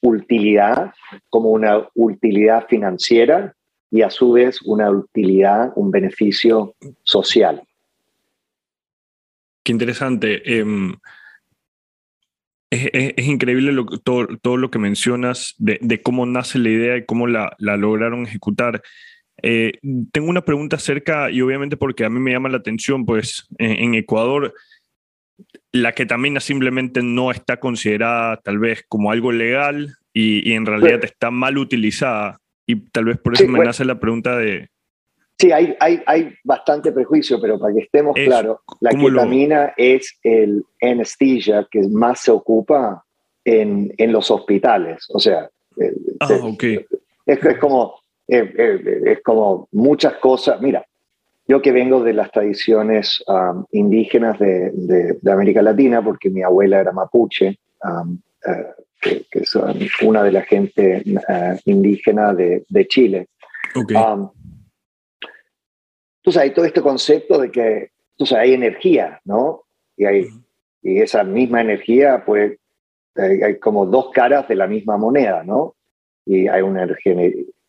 [0.00, 0.92] utilidad
[1.30, 3.54] como una utilidad financiera
[3.90, 7.62] y a su vez una utilidad, un beneficio social.
[9.62, 10.42] Qué interesante.
[10.44, 10.64] Eh,
[12.70, 17.54] es, increíble todo, todo, lo que mencionas de, cómo nace la idea y cómo la,
[17.58, 18.82] la lograron ejecutar.
[19.42, 19.72] Eh,
[20.12, 23.94] tengo una pregunta acerca, y obviamente porque a mí me llama la atención, pues en
[23.94, 24.54] Ecuador,
[25.74, 31.00] la ketamina simplemente no está considerada tal vez como algo legal y, y en realidad
[31.00, 31.06] sí.
[31.06, 32.38] está mal utilizada.
[32.64, 33.70] Y tal vez por eso sí, me bueno.
[33.70, 34.68] nace la pregunta de...
[35.36, 39.72] Sí, hay, hay, hay bastante prejuicio, pero para que estemos claros, la ketamina lo...
[39.76, 43.04] es el anesthesia que más se ocupa
[43.44, 45.04] en, en los hospitales.
[45.08, 45.50] O sea,
[46.20, 46.86] ah, se, okay.
[47.26, 47.96] es, es como
[48.28, 50.60] eh, eh, es como muchas cosas.
[50.60, 50.86] Mira,
[51.46, 56.42] yo que vengo de las tradiciones um, indígenas de, de, de, América Latina, porque mi
[56.42, 59.54] abuela era mapuche, um, uh, que, que, es
[60.02, 63.28] una de la gente uh, indígena de, de Chile.
[63.74, 63.96] Okay.
[63.96, 64.30] Um,
[66.20, 69.64] entonces hay todo este concepto de que entonces hay energía, ¿no?
[69.96, 70.28] Y, hay,
[70.80, 72.58] y esa misma energía, pues,
[73.16, 75.76] hay como dos caras de la misma moneda, ¿no?
[76.24, 77.14] Y hay una energía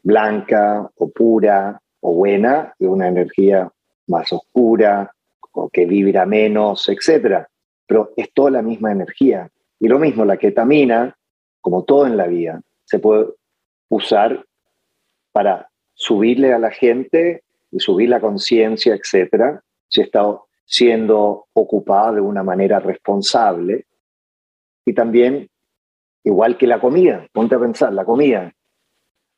[0.02, 3.72] blanca o pura o buena y una energía
[4.08, 5.12] más oscura
[5.54, 7.48] o que vibra menos, etc.
[7.88, 9.50] Pero es toda la misma energía.
[9.80, 11.18] Y lo mismo, la ketamina,
[11.62, 13.30] como todo en la vida, se puede
[13.90, 14.46] usar
[15.32, 19.62] para subirle a la gente y subir la conciencia, etc.
[19.88, 20.22] Si está
[20.64, 23.86] siendo ocupada de una manera responsable.
[24.86, 25.50] Y también,
[26.24, 28.54] igual que la comida, ponte a pensar, la comida,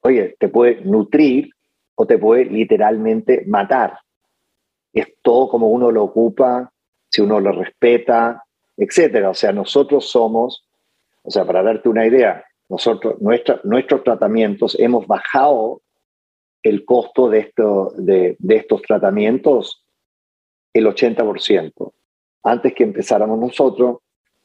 [0.02, 1.54] oye, te puede nutrir
[2.00, 3.98] o te puede literalmente matar.
[4.94, 6.72] Es todo como uno lo ocupa,
[7.10, 8.44] si uno lo respeta,
[8.78, 9.32] etcétera.
[9.32, 10.64] O sea, nosotros somos,
[11.24, 15.82] o sea, para darte una idea, nosotros, nuestra, nuestros tratamientos, hemos bajado
[16.62, 19.84] el costo de, esto, de, de estos tratamientos
[20.74, 21.94] el 80%.
[22.44, 23.98] Antes que empezáramos nosotros,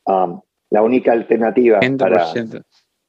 [0.07, 0.41] um,
[0.71, 2.27] la única alternativa para...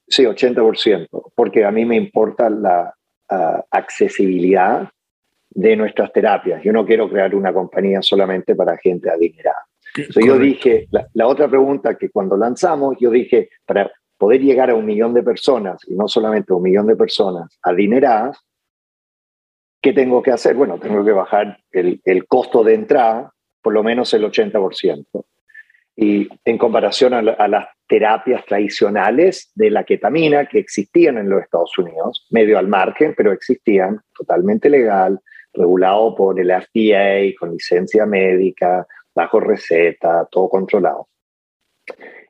[0.05, 2.93] Sí, 80%, porque a mí me importa la
[3.71, 4.89] accesibilidad
[5.49, 6.63] de nuestras terapias.
[6.63, 9.65] Yo no quiero crear una compañía solamente para gente adinerada.
[9.95, 14.71] Entonces yo dije, la, la, otra pregunta que cuando lanzamos, yo dije, para poder llegar
[14.71, 18.39] a un millón de personas, y no solamente un millón de personas adineradas,
[19.81, 20.55] ¿qué tengo que hacer?
[20.55, 25.25] Bueno, tengo que bajar el, el costo de entrada por lo menos el 80%.
[25.95, 31.29] Y en comparación a, la, a, las terapias tradicionales de la ketamina que existían en
[31.29, 35.19] los Estados Unidos, medio al margen, pero existían, totalmente legal,
[35.53, 41.07] regulado por el FDA, con licencia médica, bajo receta, todo controlado.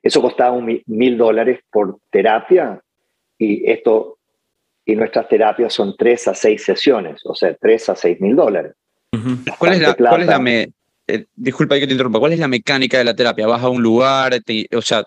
[0.01, 2.81] Eso costaba un mil dólares por terapia
[3.37, 4.17] y esto
[4.85, 8.73] y nuestras terapias son tres a seis sesiones, o sea, tres a seis mil dólares.
[9.57, 10.67] ¿Cuál, es la, ¿Cuál es la, me,
[11.07, 13.47] eh, disculpa que te interrumpa, ¿cuál es la mecánica de la terapia?
[13.47, 14.39] ¿Vas a un lugar?
[14.45, 15.05] Te, o sea,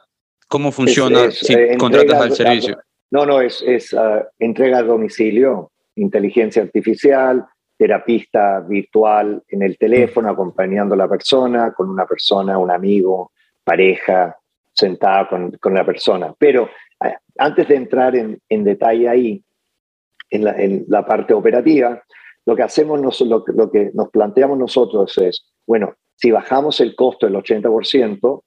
[0.49, 2.79] ¿cómo funciona es, es, si contratas al servicio?
[3.11, 7.47] No, no, es, es uh, entrega a domicilio, inteligencia artificial,
[7.79, 13.33] terapista virtual en el teléfono, acompañando a la persona, con una persona, un amigo,
[13.65, 14.37] pareja,
[14.73, 16.35] sentada con, con la persona.
[16.39, 19.43] Pero uh, antes de entrar en, en detalle ahí,
[20.29, 22.03] en la, en la, parte operativa,
[22.45, 26.95] lo que hacemos, nos, lo, lo, que nos planteamos nosotros es, bueno, si bajamos el
[26.95, 28.43] costo del 80%,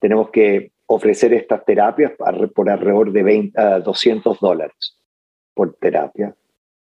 [0.00, 2.12] tenemos que ofrecer estas terapias
[2.54, 4.98] por alrededor de 20, uh, 200 dólares
[5.54, 6.34] por terapia.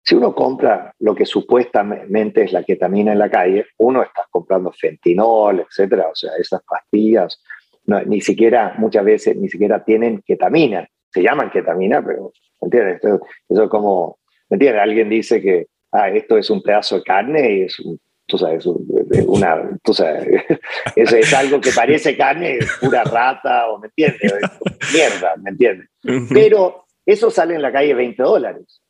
[0.03, 4.73] Si uno compra lo que supuestamente es la ketamina en la calle, uno está comprando
[4.73, 7.41] fentinol, etcétera, o sea, esas pastillas,
[7.87, 10.87] no, ni siquiera, muchas veces, ni siquiera tienen ketamina.
[11.11, 13.03] Se llaman ketamina, pero, ¿entiendes?
[13.03, 14.19] Eso, eso es como,
[14.49, 14.83] ¿Me entiendes?
[14.83, 18.67] Alguien dice que ah, esto es un pedazo de carne y es, un, tú sabes,
[18.67, 20.45] una, tú sabes,
[20.97, 24.33] es, es, algo que parece carne, es pura rata, o me entiendes,
[24.93, 25.89] mierda, ¿me entiendes?
[26.31, 28.81] Pero eso sale en la calle 20 dólares.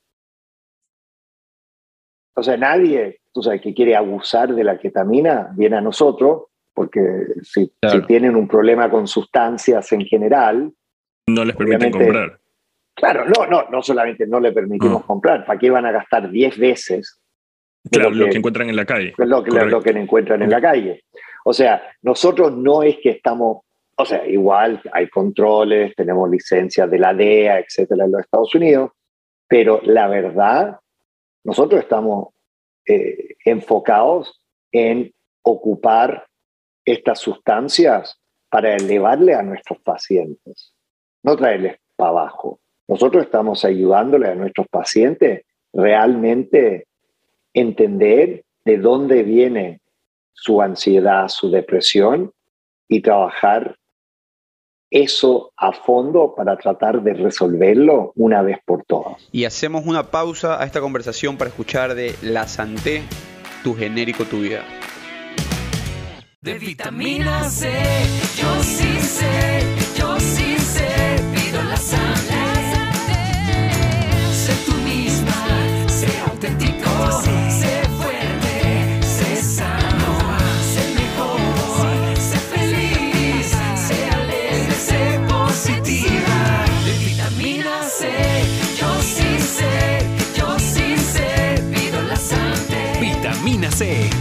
[2.37, 7.01] O sea, nadie, tú sabes, que quiere abusar de la ketamina, viene a nosotros, porque
[7.43, 8.01] si, claro.
[8.01, 10.72] si tienen un problema con sustancias en general,
[11.26, 12.41] no les permiten comprar
[12.95, 15.07] Claro, no, no, no solamente no le permitimos oh.
[15.07, 17.20] comprar, ¿para qué van a gastar 10 veces?
[17.91, 19.14] Claro, lo que, lo que, encuentran en la calle.
[19.18, 21.05] Lo que, lo que encuentran en la calle.
[21.45, 23.62] O sea, nosotros no es que estamos,
[23.97, 28.93] o sea, igual hay controles, tenemos licencias de la DEA, etcétera, en los Estados Unidos,
[29.47, 30.78] pero la verdad,
[31.45, 32.28] nosotros estamos
[32.87, 34.41] eh, enfocados
[34.72, 35.12] en
[35.43, 36.26] ocupar
[36.85, 38.18] estas sustancias
[38.49, 40.74] para elevarle a nuestros pacientes,
[41.22, 42.61] no traerles para abajo.
[42.89, 46.87] Nosotros estamos ayudándole a nuestros pacientes realmente
[47.55, 49.80] entender de dónde viene
[50.32, 52.32] su ansiedad, su depresión
[52.88, 53.76] y trabajar
[54.90, 59.28] eso a fondo para tratar de resolverlo una vez por todas.
[59.32, 63.02] Y hacemos una pausa a esta conversación para escuchar de La Santé,
[63.62, 64.62] tu genérico, tu vida.
[66.40, 67.72] De vitamina C,
[68.36, 69.62] yo sí sé,
[69.98, 71.34] yo sí sé,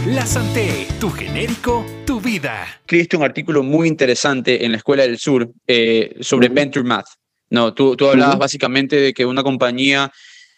[0.06, 2.66] La Santé, tu genérico, tu vida.
[2.80, 6.54] Escribiste un artículo muy interesante en la Escuela del Sur eh, sobre uh -huh.
[6.54, 7.06] Venture Math.
[7.50, 8.40] No, tú, tú hablabas uh -huh.
[8.40, 10.10] básicamente de que una compañía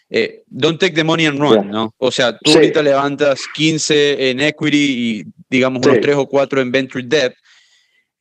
[0.09, 1.63] eh, don't take the money and run, yeah.
[1.63, 1.93] ¿no?
[1.97, 2.57] O sea, tú sí.
[2.57, 6.01] ahorita levantas 15 en equity y digamos unos sí.
[6.01, 7.33] 3 o 4 en venture debt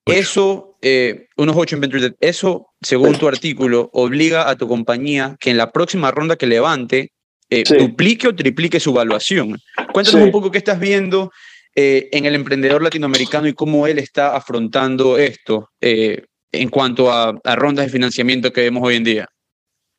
[0.05, 5.37] Eso, eh, unos 8 en venture debt, eso, según tu artículo, obliga a tu compañía
[5.41, 7.11] que en la próxima ronda que levante,
[7.51, 7.77] eh, Sí.
[7.77, 9.57] duplique o triplique su valuación.
[9.97, 10.27] Cuéntanos Sí.
[10.27, 11.33] un poco qué estás viendo
[11.75, 17.35] eh, en el emprendedor latinoamericano y cómo él está afrontando esto eh, en cuanto a,
[17.43, 19.29] a rondas de financiamiento que vemos hoy en día.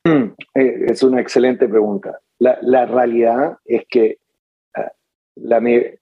[0.04, 2.20] Mm, eh, Es una excelente pregunta.
[2.38, 4.18] La, la realidad es que
[4.76, 4.92] ah,
[5.34, 5.98] la, me-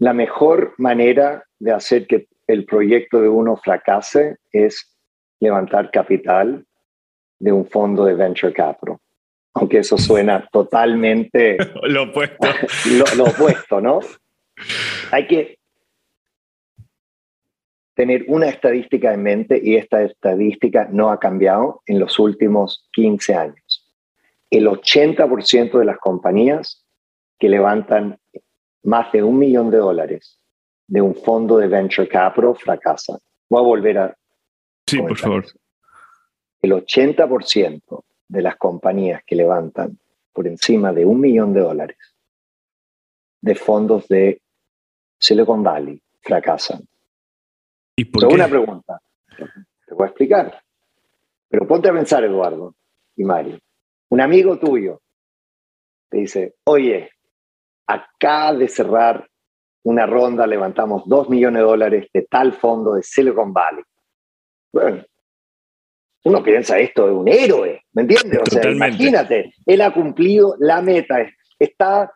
[0.00, 4.94] la mejor manera de hacer que el proyecto de uno fracase es
[5.40, 6.66] levantar capital
[7.38, 8.98] de un fondo de venture capital.
[9.54, 12.48] Aunque eso suena totalmente Lo opuesto.
[12.98, 14.00] lo, lo opuesto, ¿no?
[15.10, 15.58] Hay que
[17.94, 23.34] tener una estadística en mente y esta estadística no ha cambiado en los últimos 15
[23.34, 23.92] años.
[24.50, 26.84] El 80% de las compañías
[27.38, 28.18] que levantan
[28.82, 30.38] más de un millón de dólares
[30.86, 33.18] de un fondo de venture capital fracasan.
[33.48, 34.16] Voy a volver a
[34.86, 35.44] Sí, por favor.
[36.60, 39.98] El 80% de las compañías que levantan
[40.32, 41.96] por encima de un millón de dólares
[43.40, 44.40] de fondos de
[45.18, 46.80] Silicon Valley fracasan.
[47.96, 48.44] ¿Y por qué?
[48.48, 49.00] pregunta.
[49.86, 50.62] Te voy a explicar.
[51.48, 52.74] Pero ponte a pensar, Eduardo
[53.16, 53.58] y Mario.
[54.08, 55.00] Un amigo tuyo
[56.08, 57.10] te dice, oye,
[57.86, 59.28] acá de cerrar
[59.82, 63.84] una ronda levantamos dos millones de dólares de tal fondo de Silicon Valley.
[64.72, 65.04] Bueno,
[66.24, 68.40] uno piensa esto de un héroe, ¿me entiendes?
[68.40, 71.26] O sea, imagínate, él ha cumplido la meta,
[71.58, 72.10] está,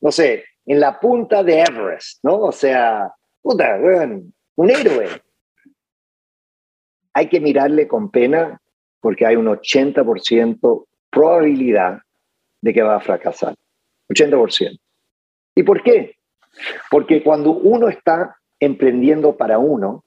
[0.00, 2.40] no sé, en la punta de Everest, ¿no?
[2.40, 5.08] O sea, puta, weón, un héroe.
[7.12, 8.60] Hay que mirarle con pena
[9.00, 12.00] porque hay un 80% probabilidad
[12.60, 13.54] de que va a fracasar.
[14.08, 14.78] 80%.
[15.54, 16.16] ¿Y por qué?
[16.90, 20.04] Porque cuando uno está emprendiendo para uno,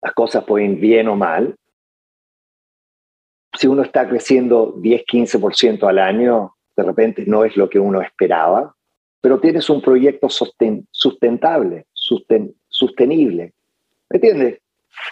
[0.00, 1.56] las cosas pueden ir bien o mal.
[3.58, 8.00] Si uno está creciendo 10, 15% al año, de repente no es lo que uno
[8.00, 8.74] esperaba,
[9.20, 13.52] pero tienes un proyecto sosten- sustentable, susten- sostenible.
[14.10, 14.60] ¿Me entiendes?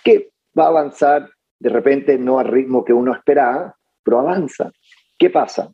[0.03, 4.73] Que va a avanzar de repente no al ritmo que uno esperaba, pero avanza.
[5.19, 5.71] ¿Qué pasa?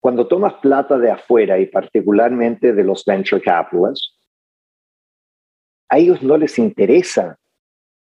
[0.00, 4.14] Cuando tomas plata de afuera y particularmente de los venture capitalists,
[5.88, 7.36] a ellos no les interesa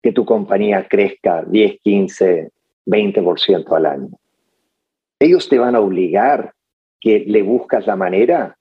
[0.03, 2.51] que tu compañía crezca 10, 15,
[2.87, 4.11] 20% al año.
[5.19, 6.55] Ellos te van a obligar
[7.01, 8.57] que le buscas la manera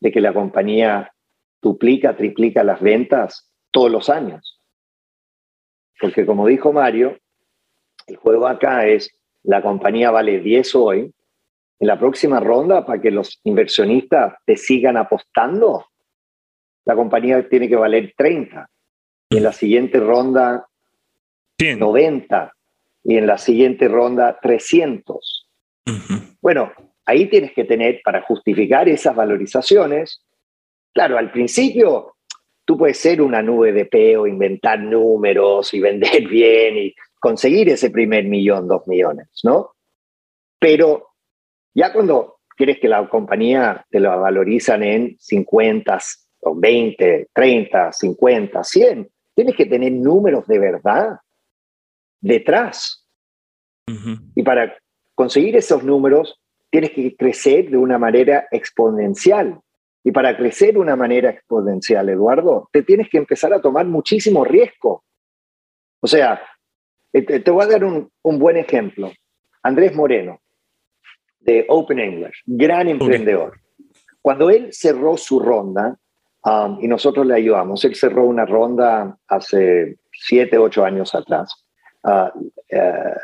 [0.00, 1.12] de que la compañía
[1.60, 4.60] duplica, triplica las ventas todos los años.
[6.00, 7.18] Porque como dijo Mario,
[8.06, 9.10] el juego acá es,
[9.42, 11.14] la compañía vale 10 hoy,
[11.80, 15.86] en la próxima ronda, para que los inversionistas te sigan apostando,
[16.84, 18.68] la compañía tiene que valer 30.
[19.30, 20.66] Y en la siguiente ronda,
[21.58, 21.78] 100.
[21.78, 22.52] 90.
[23.04, 25.50] Y en la siguiente ronda, 300.
[25.86, 26.14] Ujú.
[26.40, 26.72] Bueno,
[27.04, 30.24] ahí tienes que tener para justificar esas valorizaciones.
[30.92, 32.16] Claro, al principio
[32.64, 37.90] tú puedes ser una nube de peo, inventar números y vender bien y conseguir ese
[37.90, 39.72] primer millón, dos millones, ¿no?
[40.58, 41.08] Pero
[41.74, 45.98] ya cuando quieres que la compañía te la valorizan en 50
[46.40, 51.18] o 20, 30, 50, 100, tienes que tener números de verdad
[52.24, 53.06] detrás.
[53.86, 54.16] Ujú.
[54.34, 54.76] Y para
[55.14, 59.60] conseguir esos números, tienes que crecer de una manera exponencial.
[60.02, 64.44] Y para crecer de una manera exponencial, Eduardo, te tienes que empezar a tomar muchísimo
[64.44, 65.04] riesgo.
[66.00, 66.42] O sea,
[67.12, 69.12] eh, te, voy a dar un, un buen ejemplo.
[69.62, 70.40] Andrés Moreno,
[71.40, 73.60] de Open English, gran emprendedor.
[74.20, 75.96] Cuando él cerró su ronda,
[76.44, 81.63] um, y nosotros le ayudamos, él cerró una ronda hace siete, ocho años atrás.
[82.68, 83.14] Eh,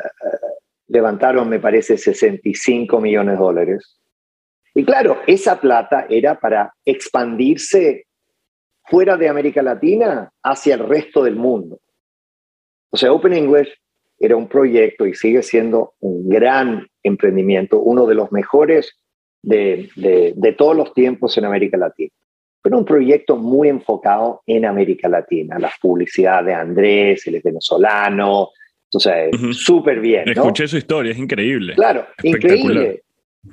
[0.87, 3.99] levantaron, me parece, 65 millones de dólares.
[4.73, 8.07] Y claro, esa plata era para expandirse
[8.85, 11.79] fuera de América Latina hacia el resto del mundo.
[12.89, 13.69] O sea, Open English
[14.19, 18.97] era un proyecto y sigue siendo un gran emprendimiento, uno de los mejores
[19.41, 22.11] de, de, de todos los tiempos en América Latina.
[22.61, 25.57] Pero un proyecto muy enfocado en América Latina.
[25.57, 28.49] Las publicidades de Andrés, es venezolano,
[28.93, 29.53] o sea, Ujú.
[29.53, 30.25] súper bien.
[30.25, 30.31] ¿no?
[30.31, 31.73] Escuché su historia, es increíble.
[31.75, 33.03] Claro, increíble.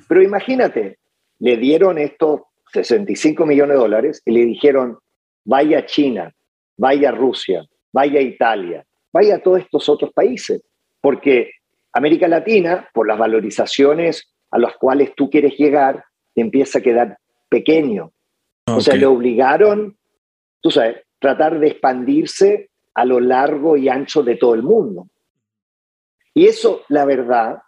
[0.07, 0.97] Pero imagínate,
[1.39, 2.41] le dieron estos
[2.73, 4.97] 65 millones de dólares y le dijeron,
[5.45, 6.33] vaya a China,
[6.77, 10.61] vaya a Rusia, vaya a Italia, vaya a todos estos otros países,
[11.01, 11.51] porque
[11.93, 16.03] América Latina, por las valorizaciones a las cuales tú quieres llegar,
[16.35, 17.17] te empieza a quedar
[17.49, 18.11] pequeño.
[18.65, 19.97] O sea, le obligaron,
[20.61, 25.07] tú sabes, tratar de expandirse a lo largo y ancho de todo el mundo.
[26.33, 27.59] Y eso, la verdad,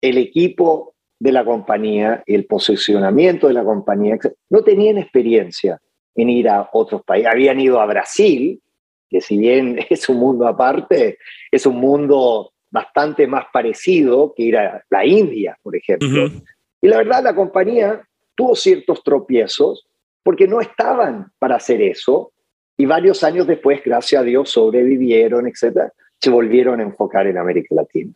[0.00, 4.18] el equipo de la compañía, el posicionamiento de la compañía,
[4.50, 5.80] no tenían experiencia
[6.14, 7.30] en ir a otros países.
[7.32, 8.60] Habían ido a Brasil,
[9.08, 11.18] que si bien es un mundo aparte,
[11.50, 16.30] es un mundo bastante más parecido que ir a la India, por ejemplo.
[16.80, 18.02] Y la verdad, la compañía
[18.34, 19.86] tuvo ciertos tropiezos
[20.22, 22.32] porque no estaban para hacer eso
[22.76, 25.92] y varios años después, gracias a Dios, sobrevivieron, etcétera,
[26.22, 28.12] se volvieron a enfocar en América Latina.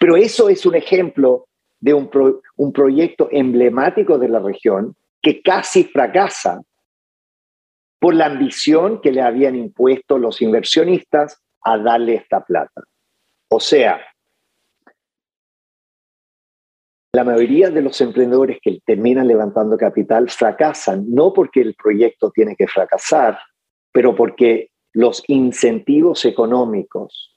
[0.00, 1.46] Pero eso es un ejemplo
[1.78, 6.62] de un, proyecto emblemático de la región que casi fracasa
[8.00, 12.82] por la ambición que le habían impuesto los inversionistas a darle esta plata.
[13.50, 14.00] O sea,
[17.12, 22.56] la mayoría de los emprendedores que terminan levantando capital fracasan, no porque el proyecto tiene
[22.56, 23.38] que fracasar,
[23.92, 27.33] pero porque los incentivos económicos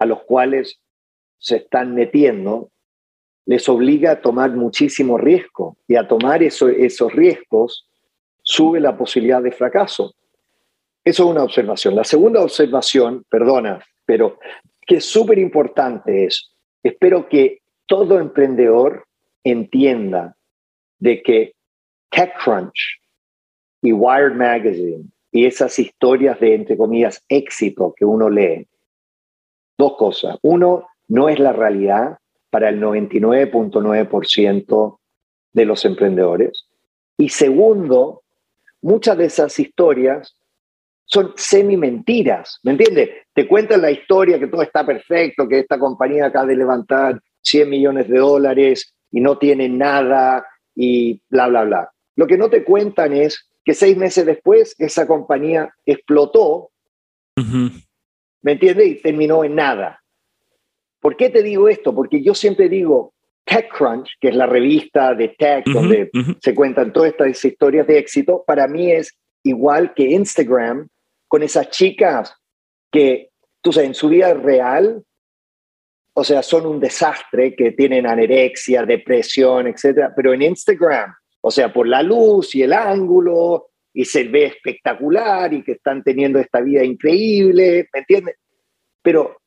[0.00, 0.80] a los cuales
[1.38, 2.70] se están metiendo
[3.46, 7.88] les obliga a tomar muchísimo riesgo y a tomar esos riesgos
[8.42, 10.14] sube la posibilidad de fracaso.
[11.04, 11.96] Eso es una observación.
[11.96, 14.38] La segunda observación, perdona, pero
[14.86, 19.06] que es súper importante es, espero que todo emprendedor
[19.42, 20.36] entienda
[20.98, 21.54] de que
[22.10, 23.00] TechCrunch
[23.82, 28.68] y Wired Magazine y esas historias de, entre comillas, éxito que uno lee,
[29.80, 30.38] dos cosas.
[30.42, 32.18] Uno, no es la realidad
[32.50, 34.98] para el 99.9%
[35.52, 36.66] de los emprendedores.
[37.16, 38.22] Y segundo,
[38.82, 40.36] muchas de esas historias
[41.04, 43.10] son semi-mentiras, ¿me entiendes?
[43.34, 47.68] Te cuentan la historia que todo está perfecto, que esta compañía acaba de levantar 100
[47.68, 51.90] millones de dólares y no tienen nada y bla, bla, bla.
[52.14, 56.70] Lo que no te cuentan es que seis meses después esa compañía explotó,
[58.42, 58.86] ¿me entiendes?
[58.86, 60.02] Y terminó en nada.
[61.00, 61.94] ¿Por qué te digo esto?
[61.94, 63.14] Porque yo siempre digo,
[63.44, 66.10] TechCrunch, que es la revista de tech donde
[66.40, 70.88] se cuentan todas estas historias de éxito, para mí es igual que Instagram
[71.26, 72.34] con esas chicas
[72.90, 73.30] que,
[73.62, 75.04] tú sabes, en su vida real
[76.12, 81.72] o sea, son un desastre, que tienen anorexia, depresión, etcétera, pero en Instagram, o sea,
[81.72, 86.60] por la luz y el ángulo, y se ve espectacular y que están teniendo esta
[86.60, 88.36] vida increíble, ¿me entiendes?
[89.02, 89.38] Pero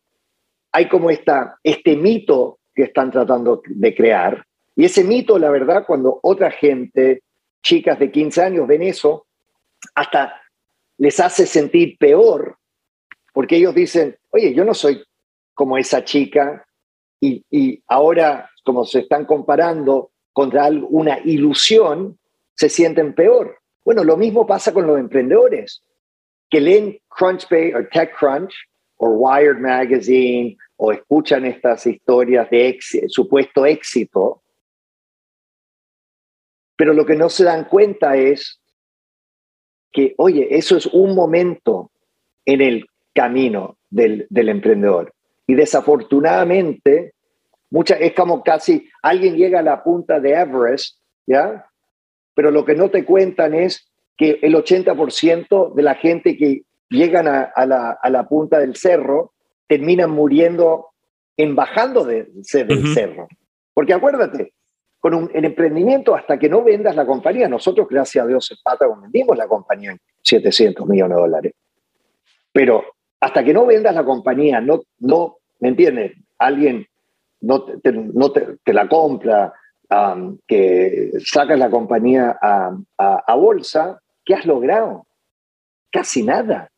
[0.72, 5.86] hay como esta, este mito que están tratando de crear, y ese mito, la verdad,
[5.86, 7.24] cuando otra gente,
[7.62, 9.28] chicas de 15 años, ven eso,
[9.94, 10.41] hasta
[10.98, 12.58] les hace sentir peor,
[13.34, 15.04] porque ellos dicen, oye, yo no soy
[15.54, 16.66] como esa chica
[17.20, 22.20] y, ahora, como se están comparando contra una ilusión,
[22.54, 23.60] se sienten peor.
[23.86, 25.84] Bueno, lo mismo pasa con los emprendedores
[26.50, 28.54] que leen Crunchbase o TechCrunch
[28.98, 32.78] o Wired Magazine o escuchan estas historias de
[33.08, 34.44] supuesto éxito,
[36.76, 38.60] pero lo que no se dan cuenta es
[39.92, 41.92] que, oye, eso es un momento
[42.46, 45.14] en el camino del, emprendedor.
[45.46, 47.14] Y desafortunadamente,
[47.70, 51.66] mucha, es como casi alguien llega a la punta de Everest, ¿ya?
[52.36, 57.28] Pero lo que no te cuentan es que el 80% de la gente que llegan
[57.28, 59.34] a, la, punta del cerro
[59.68, 60.88] terminan muriendo
[61.38, 63.28] en bajando de, del cerro.
[63.74, 64.54] Porque acuérdate,
[65.00, 68.58] con un, el emprendimiento, hasta que no vendas la compañía, nosotros, gracias a Dios, en
[68.64, 71.54] Patagon vendimos la compañía en 700 millones de dólares.
[72.52, 72.84] Pero
[73.20, 76.12] hasta que no vendas la compañía, no, no ¿me entiendes?
[76.38, 76.86] Alguien
[77.40, 79.54] no te, no te, la compra,
[80.48, 85.06] que sacas la compañía a, bolsa, ¿qué has logrado?
[85.91, 86.70] Casi nada.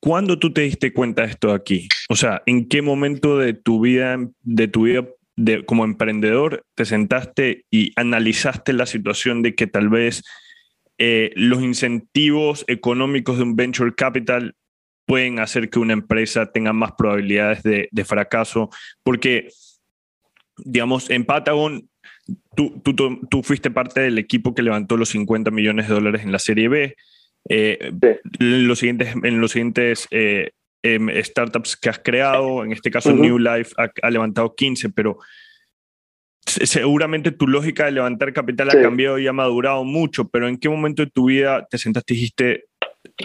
[0.00, 1.88] ¿Cuándo tú te diste cuenta de esto aquí?
[2.08, 5.06] O sea, ¿en qué momento de tu vida, de tu vida
[5.66, 10.22] como emprendedor te sentaste y analizaste la situación de que tal vez
[10.98, 14.54] eh, los incentivos económicos de un venture capital
[15.06, 18.70] pueden hacer que una empresa tenga más probabilidades de, fracaso,
[19.02, 19.48] porque,
[20.56, 21.88] digamos, en Patagon,
[22.54, 22.80] tú,
[23.28, 26.68] tú, fuiste parte del equipo que levantó los 50 millones de dólares en la Serie
[26.68, 26.96] B.
[27.48, 27.90] Eh,
[28.38, 30.50] en los siguientes, en los siguientes eh,
[30.82, 35.18] em, startups que has creado, en este caso New Life ha, ha, levantado 15, pero
[36.46, 40.68] seguramente tu lógica de levantar capital ha cambiado y ha madurado mucho, pero ¿en qué
[40.68, 42.64] momento de tu vida te sentaste y dijiste,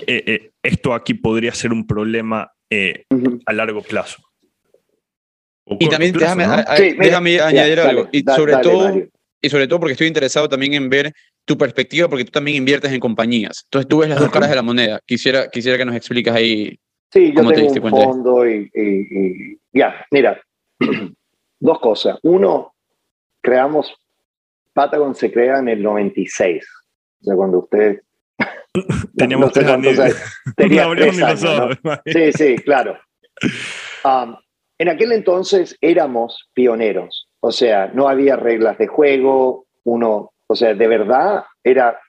[0.08, 3.06] eh, eh, esto aquí podría ser un problema eh,
[3.46, 4.24] a largo plazo?
[5.80, 8.94] Y también déjame, añadir algo, y, sobre todo,
[9.42, 11.12] y sobre todo porque estoy interesado también en ver
[11.44, 13.64] tu perspectiva, porque tú también inviertes en compañías.
[13.66, 15.00] Entonces tú ves las dos caras de la moneda.
[15.06, 16.78] Quisiera, quisiera que nos expliques ahí.
[17.12, 20.42] Sí, yo ¿Cómo te tengo diste un cuenta fondo y, y- y- ya, mira,
[21.60, 22.18] dos cosas.
[22.24, 22.74] Uno,
[23.42, 23.96] creamos,
[24.74, 26.66] Patagon se crea en el 96.
[27.22, 28.02] O sea, cuando usted...
[29.16, 29.68] Teníamos tres
[31.22, 31.50] años.
[32.06, 32.98] Sí, sí, claro.
[34.04, 34.36] Um,
[34.78, 40.74] en aquel entonces éramos pioneros, o sea, no había reglas de juego, uno, o sea,
[40.74, 42.00] de verdad era,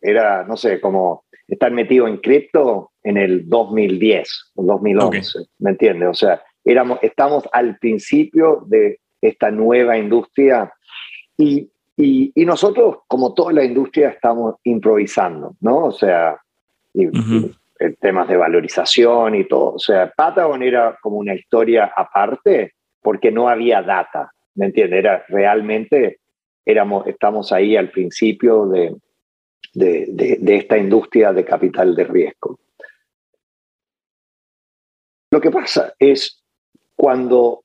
[0.00, 6.08] era no sé, como estar metido en cripto en el 2010 o 2011, ¿me entiendes?
[6.08, 10.72] O sea, éramos, estamos al principio de esta nueva industria
[11.38, 15.86] y, y, y nosotros, como toda la industria, estamos improvisando, ¿no?
[15.86, 16.38] O sea,
[16.92, 17.52] y- Ujú.
[17.78, 19.74] eh, temas de valorización y todo.
[19.74, 22.72] O sea, Patagon era como una historia aparte
[23.02, 24.98] porque no había data, ¿me entiendes?
[25.00, 26.18] Era realmente,
[26.64, 28.94] éramos, estamos ahí al principio de,
[29.74, 32.58] de, de- de esta industria de capital de riesgo.
[35.30, 36.42] Lo que pasa es
[36.94, 37.62] cuando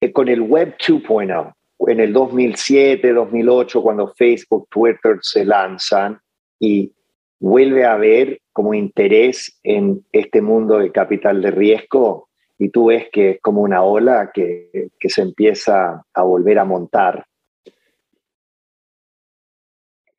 [0.00, 1.54] eh, con el Web 2.0,
[1.88, 6.20] en el 2007, 2008, cuando Facebook, Twitter se lanzan
[6.58, 6.92] y
[7.40, 12.28] vuelve a haber como interés en este mundo de capital de riesgo
[12.58, 16.64] y tú ves que es como una ola que, que se empieza a volver a
[16.64, 17.26] montar.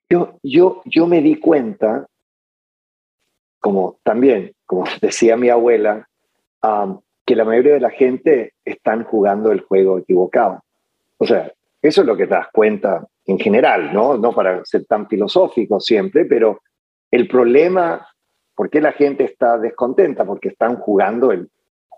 [0.09, 2.05] Yo, yo, yo me di cuenta,
[3.59, 6.07] como también, como decía mi abuela,
[6.61, 10.61] um, que la mayoría de la gente están jugando el juego equivocado.
[11.17, 11.51] O sea,
[11.81, 14.17] eso es lo que te das cuenta en general, ¿no?
[14.17, 16.61] No para ser tan filosófico siempre, pero
[17.11, 18.07] el problema,
[18.55, 20.25] ¿por qué la gente está descontenta?
[20.25, 21.49] Porque están jugando el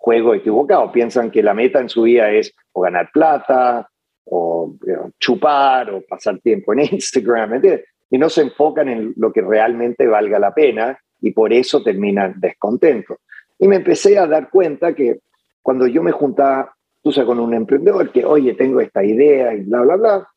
[0.06, 0.92] juego equivocado.
[0.92, 3.90] Piensan que la meta en su vida es o ganar plata,
[4.26, 7.86] o you know, chupar, o pasar tiempo en Instagram, ¿me entiendes?
[8.10, 12.36] Y no se enfocan en lo que realmente valga la pena y por eso terminan
[12.38, 13.18] descontentos.
[13.58, 15.20] Y me empecé a dar cuenta que
[15.62, 16.76] cuando yo me juntaba,
[17.26, 20.28] con un emprendedor que, oye, tengo esta idea y bla, bla, bla,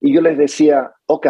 [0.00, 1.26] y yo les decía, ok,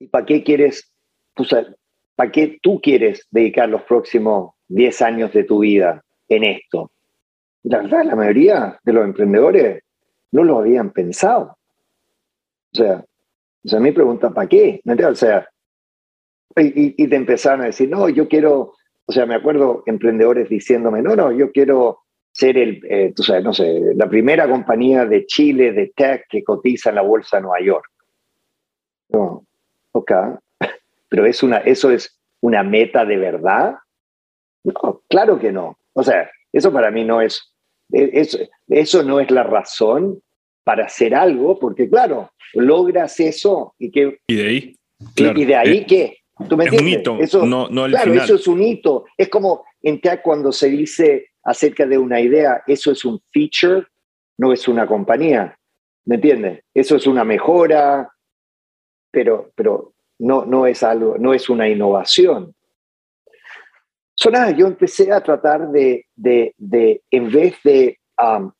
[0.00, 0.92] ¿y para qué quieres,
[1.34, 1.68] tú sabes,
[2.16, 6.90] para qué tú quieres dedicar los próximos 10 años de tu vida en esto?
[7.62, 9.82] Y la verdad, la mayoría de los emprendedores
[10.32, 11.56] no lo habían pensado.
[12.72, 13.04] O sea,
[13.64, 14.80] o sea, a mí pregunta, ¿para qué?
[14.84, 14.94] ¿Me?
[15.04, 15.48] O sea,
[16.56, 18.72] y- y te empezaron a decir, no, yo quiero,
[19.06, 22.05] o sea, me acuerdo emprendedores diciéndome, no, no, yo quiero
[22.36, 26.44] ser el, eh, tú sabes, no sé, la primera compañía de Chile de tech que
[26.44, 27.86] cotiza en la bolsa de Nueva York.
[29.08, 29.46] No,
[29.92, 30.12] ok,
[31.08, 33.76] pero es una, eso es una meta de verdad.
[34.64, 35.78] No, claro que no.
[35.94, 37.54] O sea, eso para mí no es,
[37.90, 40.20] eso, eso no es la razón
[40.62, 44.76] para hacer algo, porque claro, logras eso y que Y de ahí.
[45.14, 46.16] claro, y, de ahí eh, qué?
[46.50, 47.00] ¿Tú me es un entiendes?
[47.00, 48.24] hito, Eso, no, no el claro, final.
[48.26, 49.06] eso es un hito.
[49.16, 53.86] Es como en tech cuando se dice acerca de una idea, eso es un feature,
[54.36, 55.56] no es una compañía.
[56.04, 56.64] ¿Me entiendes?
[56.74, 58.10] Eso es una mejora,
[59.10, 62.52] pero, pero no, no es algo, no es una innovación.
[64.14, 68.50] So, nada, yo empecé a tratar de, de, de en vez de um,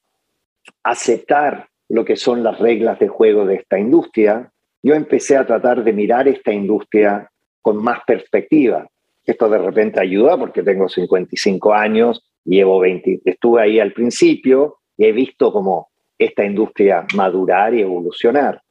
[0.83, 5.83] aceptar lo que son las reglas de juego de esta industria, yo empecé a tratar
[5.83, 7.31] de mirar esta industria
[7.63, 8.87] con más perspectiva.
[9.25, 15.07] Esto de repente ayuda porque tengo 55 años, llevo 20, estuve ahí al principio y
[15.07, 15.89] he visto como
[16.19, 18.63] esta industria madurar y evolucionar.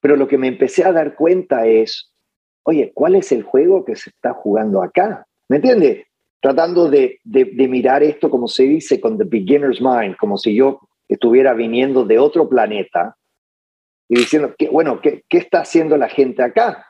[0.00, 2.12] Pero lo que me empecé a dar cuenta es,
[2.62, 5.26] oye, ¿cuál es el juego que se está jugando acá?
[5.48, 6.06] ¿Me entiendes?
[6.40, 10.54] Tratando de, de, de mirar esto, como se dice, con the beginner's mind, como si
[10.54, 13.16] yo estuviera viniendo de otro planeta
[14.08, 16.86] y diciendo, que, bueno, ¿qué, ¿qué está haciendo la gente acá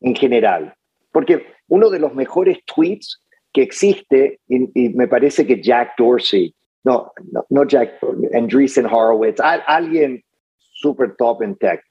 [0.00, 0.74] en general?
[1.12, 3.22] Porque uno de los mejores tweets
[3.58, 6.54] que existe, y, y me parece que Jack Dorsey,
[6.84, 7.98] no, no, no Jack,
[8.32, 10.22] Andreessen Horowitz, a, alguien
[10.58, 11.82] super top en tech,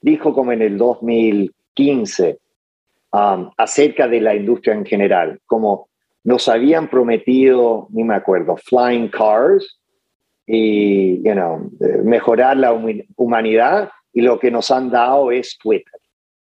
[0.00, 2.38] dijo como en el 2015
[3.12, 5.90] um, acerca de la industria en general, como
[6.24, 9.78] nos habían prometido, ni me acuerdo, flying cars
[10.46, 11.70] y you know,
[12.02, 12.72] mejorar la
[13.16, 16.00] humanidad y lo que nos han dado es Twitter.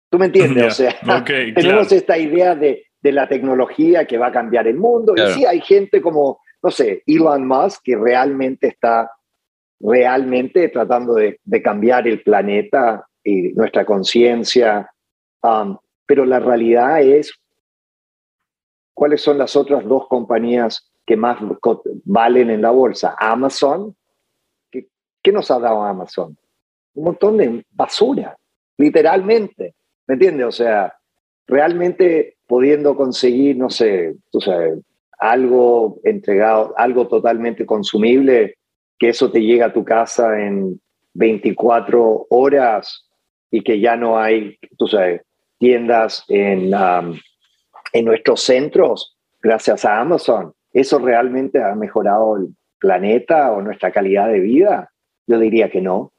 [0.08, 0.78] ¿Tú me entiendes?
[0.78, 0.88] Yeah.
[0.88, 2.00] O sea, Okay, tenemos claro.
[2.00, 5.14] esta idea de, de, la tecnología que va a cambiar el mundo.
[5.14, 5.30] Claro.
[5.30, 9.10] Y sí, hay gente como, no sé, Elon Musk que realmente está
[9.80, 14.90] realmente tratando de, de cambiar el planeta y nuestra conciencia.
[15.42, 15.76] Um,
[16.06, 17.32] pero la realidad es,
[18.94, 21.38] ¿cuáles son las otras dos compañías que más
[22.04, 23.14] valen en la bolsa?
[23.18, 23.94] Amazon.
[24.70, 24.88] ¿Qué,
[25.22, 26.36] qué nos ha dado Amazon?
[26.94, 28.36] Un montón de basura.
[28.78, 29.74] literalmente,
[30.06, 30.46] ¿me entiendes?
[30.46, 30.96] O sea,
[31.46, 34.80] realmente pudiendo conseguir, no sé, tú sabes,
[35.18, 38.56] algo entregado, algo totalmente consumible,
[38.98, 40.80] que eso te llega a tu casa en
[41.14, 43.06] 24 horas
[43.50, 45.22] y que ya no hay, tú sabes,
[45.58, 46.72] tiendas en,
[47.92, 50.54] en nuestros centros gracias a Amazon.
[50.72, 54.90] ¿Eso realmente ha mejorado el planeta o nuestra calidad de vida?
[55.26, 56.12] Yo diría que no.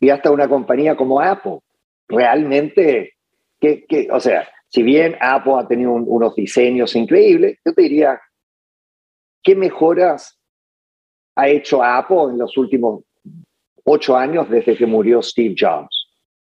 [0.00, 1.60] Y hasta una compañía como Apple,
[2.08, 3.14] realmente,
[3.60, 8.20] que, que o sea, si bien Apple ha tenido unos diseños increíbles, yo te diría,
[9.42, 10.38] ¿qué mejoras
[11.36, 13.04] ha hecho Apple en los últimos
[13.84, 16.08] ocho años desde que murió Steve Jobs?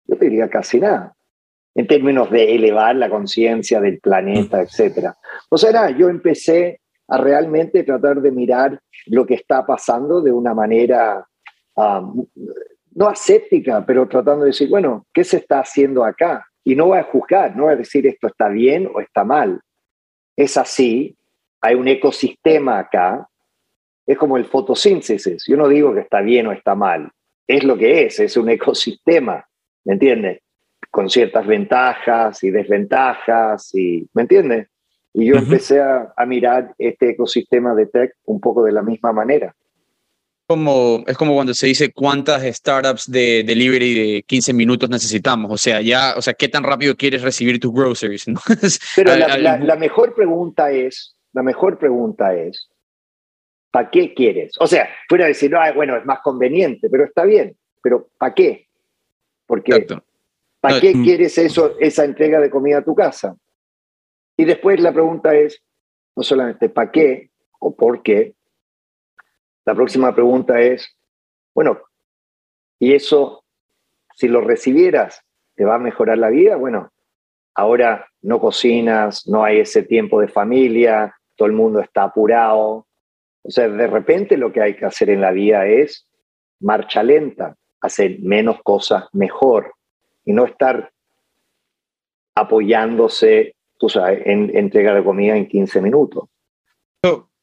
[0.05, 1.16] Yo te diría casi nada,
[1.74, 5.14] en términos de elevar la conciencia del planeta, etc.
[5.49, 10.53] O sea, yo empecé a realmente tratar de mirar lo que está pasando de una
[10.53, 11.26] manera
[11.76, 12.26] um,
[12.93, 16.45] no aséptica, pero tratando de decir, bueno, ¿qué se está haciendo acá?
[16.64, 19.62] Y no va a juzgar, no va a decir esto está bien o está mal.
[20.36, 21.18] Es así,
[21.59, 23.28] hay un ecosistema acá,
[24.05, 25.43] es como el fotosíntesis.
[25.47, 27.12] Yo no digo que está bien o está mal,
[27.47, 29.45] es lo que es, es un ecosistema,
[29.86, 30.41] ¿me entiendes?
[30.89, 34.68] Con ciertas ventajas y desventajas, y, ¿me entiendes?
[35.14, 39.12] Y yo empecé a, a mirar este ecosistema de tech un poco de la misma
[39.12, 39.55] manera
[40.52, 45.49] como, es como cuando se dice cuántas startups de delivery de 15 minutos necesitamos.
[45.49, 48.26] O sea, ya, o sea, ¿qué tan rápido quieres recibir tus groceries?
[48.97, 52.70] Pero la, la, mejor pregunta es, la mejor pregunta es,
[53.72, 54.52] ¿para qué quieres?
[54.60, 58.34] O sea, fuera a decir, no, bueno, es más conveniente, pero está bien, pero ¿para
[58.34, 58.68] qué?
[59.45, 59.88] Porque,
[60.60, 61.04] ¿para qué mm.
[61.06, 63.38] quieres eso, esa entrega de comida a tu casa?
[64.36, 65.62] Y después la pregunta es,
[66.14, 68.34] no solamente ¿para qué o por qué,
[69.66, 70.95] la próxima pregunta es,
[71.53, 71.80] bueno,
[72.80, 73.43] ¿y eso,
[74.16, 75.24] si lo recibieras,
[75.55, 76.55] te va a mejorar la vida?
[76.55, 76.91] Bueno,
[77.53, 82.88] ahora no cocinas, no hay ese tiempo de familia, todo el mundo está apurado.
[83.43, 86.07] O sea, de repente lo que hay que hacer en la vida es
[86.59, 89.74] marcha lenta, hacer menos cosas mejor
[90.26, 90.91] y no estar
[92.36, 96.26] apoyándose tú sabes, en entrega de comida en 15 minutos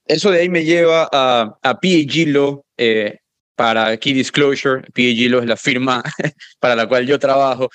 [0.08, 3.18] eso de ahí me lleva a, a PAG eh,
[3.54, 4.82] para Key Disclosure.
[4.94, 6.02] PAG es la firma
[6.60, 7.68] para la cual yo trabajo.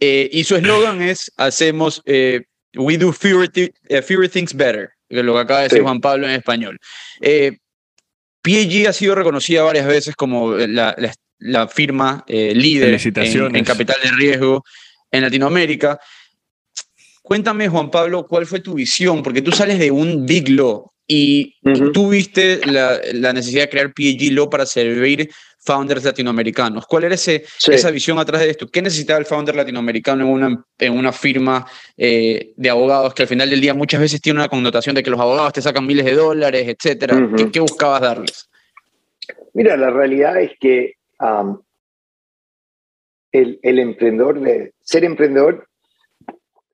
[0.00, 2.42] Eh, y su eslogan es, hacemos, eh,
[2.76, 6.78] we do fewer, things better, que lo que acaba de decir Juan Pablo en español.
[7.20, 10.96] PAG ha sido reconocida varias veces como la,
[11.38, 14.64] la, firma líder en, en capital de riesgo
[15.10, 16.00] en Latinoamérica.
[17.22, 19.22] Cuéntame, Juan Pablo, ¿cuál fue tu visión?
[19.22, 21.56] Porque tú sales de un Big Law, y
[21.92, 23.00] tuviste la,
[23.32, 26.86] necesidad de crear PAG Law para servir founders latinoamericanos.
[26.86, 28.68] ¿Cuál era ese, esa visión atrás de esto?
[28.68, 33.28] ¿Qué necesitaba el founder latinoamericano en una, en una firma eh, de abogados que al
[33.28, 36.04] final del día muchas veces tiene una connotación de que los abogados te sacan miles
[36.04, 37.28] de dólares, etcétera?
[37.52, 38.48] ¿Qué, buscabas darles?
[39.54, 40.94] Mira, la realidad es que
[43.30, 45.68] el, el, emprendedor, de, ser emprendedor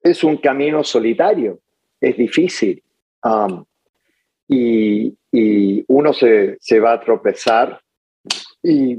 [0.02, 1.60] es un camino solitario,
[2.00, 2.82] es difícil
[4.48, 5.14] y,
[5.88, 7.80] uno se, se, va a tropezar
[8.62, 8.98] y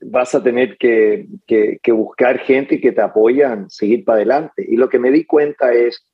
[0.00, 4.64] vas a tener que, que, buscar gente que te apoyan, seguir para adelante.
[4.66, 6.04] Y lo que me di cuenta es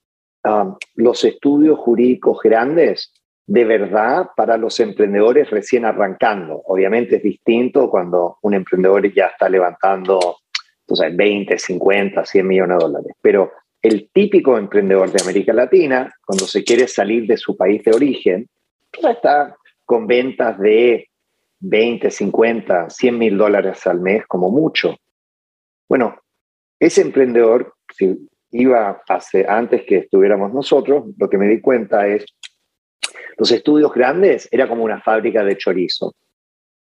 [0.44, 3.12] um, los estudios jurídicos grandes,
[3.46, 6.62] de verdad, para los emprendedores recién arrancando.
[6.66, 10.36] Obviamente es distinto cuando un emprendedor ya está levantando
[10.90, 13.16] entonces, 20, 50, 100 millones de dólares.
[13.22, 17.92] Pero el típico emprendedor de América Latina, cuando se quiere salir de su país de
[17.92, 18.48] origen,
[19.08, 21.08] está con ventas de
[21.60, 24.96] 20, 50, 100 mil dólares al mes como mucho.
[25.88, 26.20] Bueno,
[26.78, 32.24] ese emprendedor, si iba hace, antes que estuviéramos nosotros, lo que me di cuenta es,
[33.36, 36.14] los estudios grandes era como una fábrica de chorizo.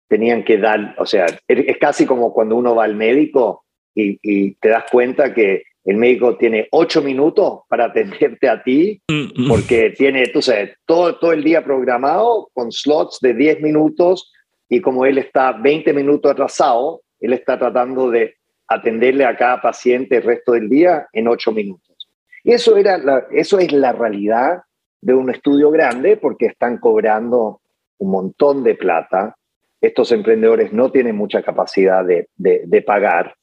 [0.07, 4.55] Tenían que dar, o sea, es casi como cuando uno va al médico y, y
[4.55, 9.47] te das cuenta que el médico tiene ocho minutos para atenderte a ti, mm, mm.
[9.47, 14.31] porque tiene, tú sabes, todo, todo el día programado con slots de 10 minutos
[14.69, 18.35] y como él está 20 minutos atrasado, él está tratando de
[18.67, 22.07] atenderle a cada paciente el resto del día en ocho minutos.
[22.43, 24.61] Y eso, era eso es la realidad
[25.01, 27.61] de un estudio grande porque están cobrando
[27.97, 29.35] un montón de plata.
[29.81, 33.33] Estos emprendedores no tienen mucha capacidad de, de, pagar.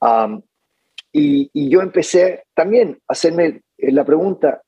[0.00, 0.42] Um,
[1.12, 4.62] y, yo empecé también a hacerme la pregunta,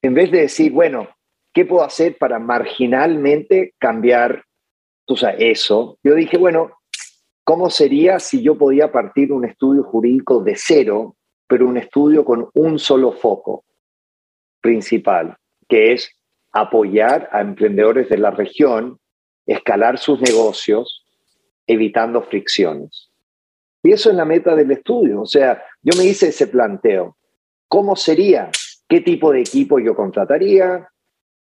[0.00, 1.08] en vez de decir, bueno,
[1.52, 4.44] ¿qué puedo hacer para marginalmente cambiar
[5.38, 5.98] eso?
[6.02, 6.72] Yo dije, bueno,
[7.44, 12.48] ¿cómo sería si yo podía partir un estudio jurídico de cero, pero un estudio con
[12.54, 13.64] un solo foco
[14.60, 15.36] principal,
[15.68, 16.16] que es
[16.50, 18.98] apoyar a emprendedores de la región,
[19.46, 21.04] escalar sus negocios,
[21.66, 23.11] evitando fricciones?
[23.82, 25.22] Y eso es la meta del estudio.
[25.22, 27.16] O sea, yo me hice ese planteo.
[27.68, 28.50] ¿Cómo sería?
[28.88, 30.88] ¿Qué tipo de equipo yo contrataría?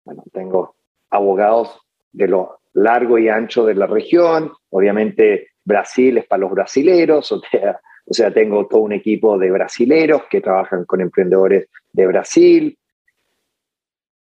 [0.05, 0.77] Bueno, tengo
[1.11, 1.81] abogados
[2.13, 4.53] de lo largo y ancho de la región.
[4.71, 9.51] Obviamente Brasil es para los brasileros, o sea, o sea, tengo todo un equipo de
[9.51, 12.79] brasileros que trabajan con emprendedores de Brasil.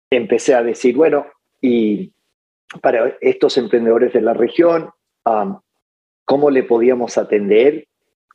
[0.09, 1.25] Empecé a decir, bueno,
[1.59, 2.13] y
[2.81, 4.89] para estos emprendedores de la región,
[6.23, 7.87] ¿cómo le podíamos atender?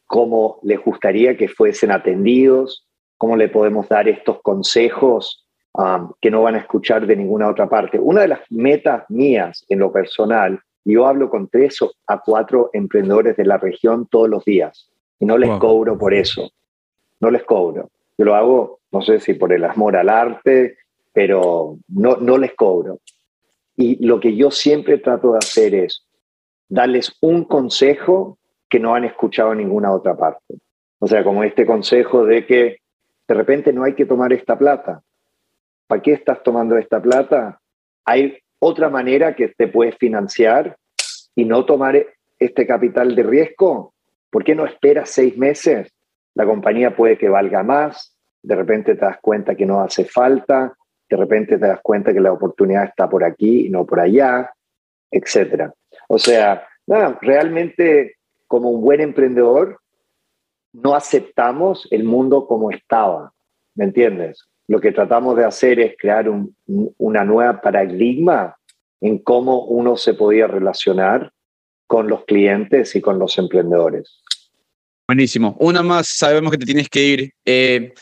[0.09, 2.85] ¿Cómo les gustaría que fuesen atendidos?
[3.17, 7.69] ¿Cómo le podemos dar estos consejos um, que no van a escuchar de ninguna otra
[7.69, 8.01] parte?
[8.01, 10.61] Una de las metas mías en lo personal
[10.93, 14.91] yo hablo con tres a cuatro emprendedores de la región todos los días
[15.21, 16.51] y no les cobro por eso.
[17.21, 17.91] No les cobro.
[18.17, 20.79] Yo lo hago, no sé si por el amor al arte,
[21.13, 23.01] pero no, no les cobro.
[23.77, 26.07] Y lo que yo siempre trato de hacer es
[26.71, 28.39] darles un consejo
[28.69, 30.59] que no han escuchado ninguna otra parte.
[30.99, 32.79] O sea, como este consejo de que
[33.27, 35.03] de repente no hay que tomar esta plata.
[35.87, 37.61] ¿Para qué estás tomando esta plata?
[38.05, 40.77] Hay otra manera que te puedes financiar
[41.35, 42.05] y no tomar
[42.39, 43.95] este capital de riesgo?
[44.31, 45.93] ¿Por qué no esperas seis meses?
[46.35, 50.75] La compañía puede que valga más, de repente te das cuenta que no hace falta,
[51.09, 54.53] de repente te das cuenta que la oportunidad está por aquí y no por allá,
[55.11, 55.71] etc.
[56.09, 56.67] O sea,
[57.21, 58.18] realmente
[58.49, 59.79] como un buen emprendedor
[60.73, 63.33] no aceptamos el mundo como estaba,
[63.75, 64.45] ¿me entiendes?
[64.67, 66.55] Lo que tratamos de hacer es crear un,
[66.99, 68.57] una nueva paradigma
[69.01, 71.33] en cómo uno se podía relacionar
[71.87, 74.21] con los clientes y con los emprendedores.
[75.07, 75.57] Buenísimo.
[75.59, 77.33] Una más, sabemos que te tienes que ir.
[77.47, 77.95] Eh,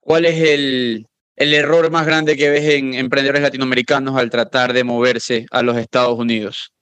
[0.00, 1.06] ¿Cuál es el,
[1.36, 5.76] el, error más grande que ves en emprendedores latinoamericanos al tratar de moverse a los
[5.76, 6.72] Estados Unidos?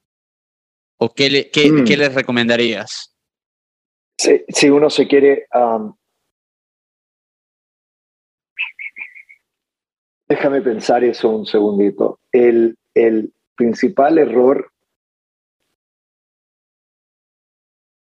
[0.99, 1.85] ¿O qué, le, qué, mm.
[1.85, 3.15] ¿qué les recomendarías?
[4.19, 5.47] Si, si uno se quiere...
[5.53, 5.95] Um,
[10.29, 12.21] déjame pensar eso un segundito.
[12.33, 14.71] El, el principal error,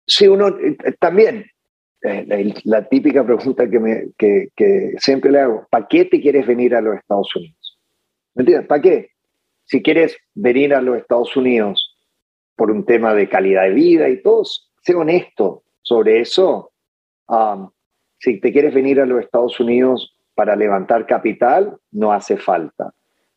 [0.07, 1.45] si uno eh, también,
[2.01, 6.47] eh, la, típica pregunta que, me, que, que siempre le hago, ¿para qué te quieres
[6.47, 7.79] venir a los Estados Unidos?
[8.35, 8.67] ¿Me entiendes?
[8.67, 9.11] ¿Para qué?
[9.65, 11.88] Si quieres venir a los Estados Unidos
[12.59, 16.73] por un tema de calidad de vida y todo, sé honesto sobre eso.
[17.29, 17.69] Um,
[18.19, 22.93] si te quieres venir a los Estados Unidos para levantar capital, no hace falta.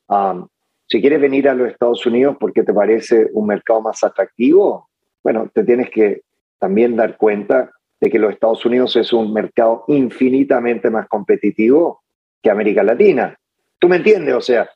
[0.08, 0.48] Um,
[0.88, 4.88] si quieres venir a los Estados Unidos porque te parece un mercado más atractivo,
[5.22, 6.22] bueno, te tienes que
[6.58, 7.70] también dar cuenta
[8.00, 12.02] de que los Estados Unidos es un mercado infinitamente más competitivo
[12.42, 13.38] que América Latina.
[13.78, 14.34] ¿Tú me entiendes?
[14.34, 14.68] O sea,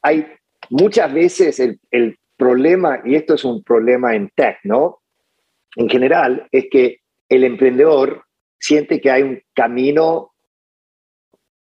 [0.00, 0.28] hay
[0.70, 5.02] muchas veces el, el problema, y esto es un problema en tech, ¿no?
[5.76, 8.24] En general, es que el emprendedor
[8.58, 10.32] siente que hay un camino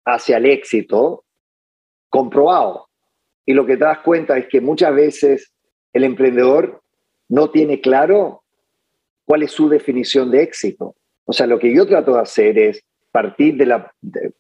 [0.06, 1.26] hacia el éxito
[2.10, 2.88] comprobado.
[3.46, 5.52] Y lo que te das cuenta es que muchas veces
[5.94, 6.82] el emprendedor
[7.30, 8.44] no tiene claro
[9.26, 10.96] cuál es su definición de éxito.
[11.26, 13.94] O sea, lo que yo trato de hacer es partir, de la,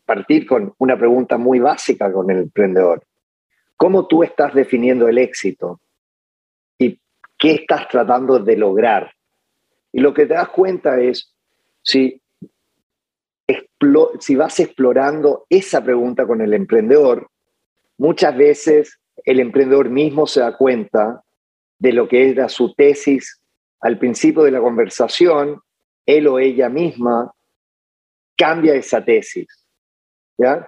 [0.05, 3.03] partir con una pregunta muy básica con el emprendedor.
[3.77, 5.79] ¿Cómo tú estás definiendo el éxito?
[7.41, 9.11] ¿Y qué estás tratando de lograr?
[9.91, 11.33] Y lo que te das cuenta es,
[11.81, 12.21] si,
[14.19, 17.31] si vas explorando esa pregunta con el emprendedor,
[18.01, 21.21] Muchas veces el emprendedor mismo se da cuenta
[21.77, 23.39] de lo que era su tesis
[23.79, 25.61] al principio de la conversación,
[26.07, 27.31] él o ella misma
[28.35, 29.47] cambia esa tesis.
[30.35, 30.67] ¿ya?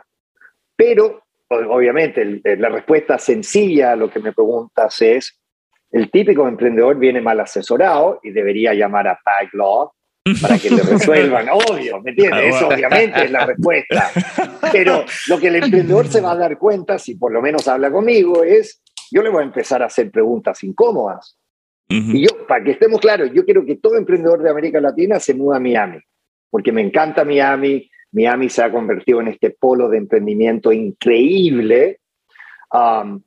[0.75, 5.35] Pero, obviamente, la respuesta sencilla a lo que me preguntas es,
[5.93, 9.91] el típico emprendedor viene mal asesorado y debería llamar a Tag Law
[10.41, 11.47] para que le resuelvan.
[11.49, 12.55] Obvio, ¿me entiendes?
[12.55, 14.09] Eso obviamente es la respuesta.
[14.71, 17.91] Pero lo que el emprendedor se va a dar cuenta, si por lo menos habla
[17.91, 18.81] conmigo, es,
[19.11, 21.37] yo le voy a empezar a hacer preguntas incómodas.
[21.87, 25.35] Y yo, para que estemos claros, yo quiero que todo emprendedor de América Latina se
[25.35, 25.99] mueva a Miami,
[26.49, 27.87] porque me encanta Miami.
[28.11, 31.99] Miami se ha convertido en este polo de emprendimiento increíble.
[32.71, 33.21] Um,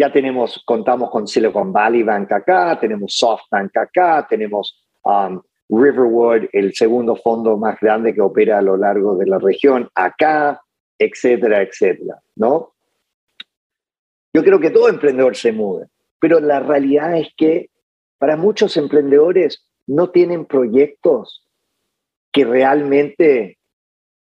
[0.00, 6.72] ya tenemos, contamos con Silicon Valley Bank acá, tenemos SoftBank acá, tenemos um, Riverwood, el
[6.72, 10.58] segundo fondo más grande que opera a lo largo de la región, acá,
[10.98, 12.72] etcétera, etcétera, ¿no?
[14.32, 15.88] Yo creo que todo emprendedor se mueve,
[16.18, 17.68] pero la realidad es que
[18.16, 21.46] para muchos emprendedores no tienen proyectos
[22.32, 23.58] que realmente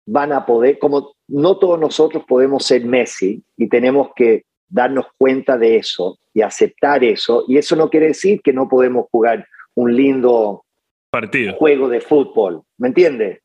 [0.06, 5.56] van a poder, como no todos nosotros podemos ser Messi y tenemos que darnos cuenta
[5.56, 9.94] de eso y aceptar eso, y eso no quiere decir que no podemos jugar un
[9.94, 10.64] lindo
[11.10, 11.54] partido.
[11.54, 13.40] juego de fútbol, ¿me entiendes?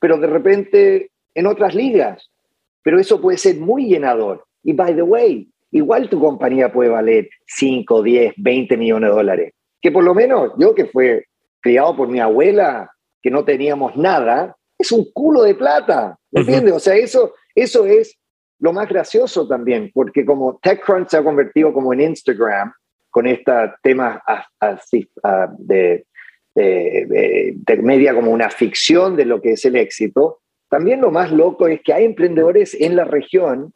[0.00, 2.30] Pero de repente en otras ligas,
[2.82, 4.44] pero eso puede ser muy llenador.
[4.62, 9.54] Y by the way, igual tu compañía puede valer 5, 10, 20 millones de dólares.
[9.80, 11.26] Que por lo menos yo que fue
[11.60, 12.90] criado por mi abuela,
[13.22, 16.74] que no teníamos nada, es un culo de plata, ¿me entiendes?
[16.74, 18.16] O sea, eso, eso es
[18.60, 22.72] lo más gracioso también, porque como TechCrunch se ha convertido como en Instagram,
[23.10, 23.52] con este
[23.82, 24.22] tema
[24.60, 25.08] así,
[25.58, 26.06] de,
[26.54, 31.32] de, de, media como una ficción de lo que es el éxito, también lo más
[31.32, 33.72] loco es que hay emprendedores en la región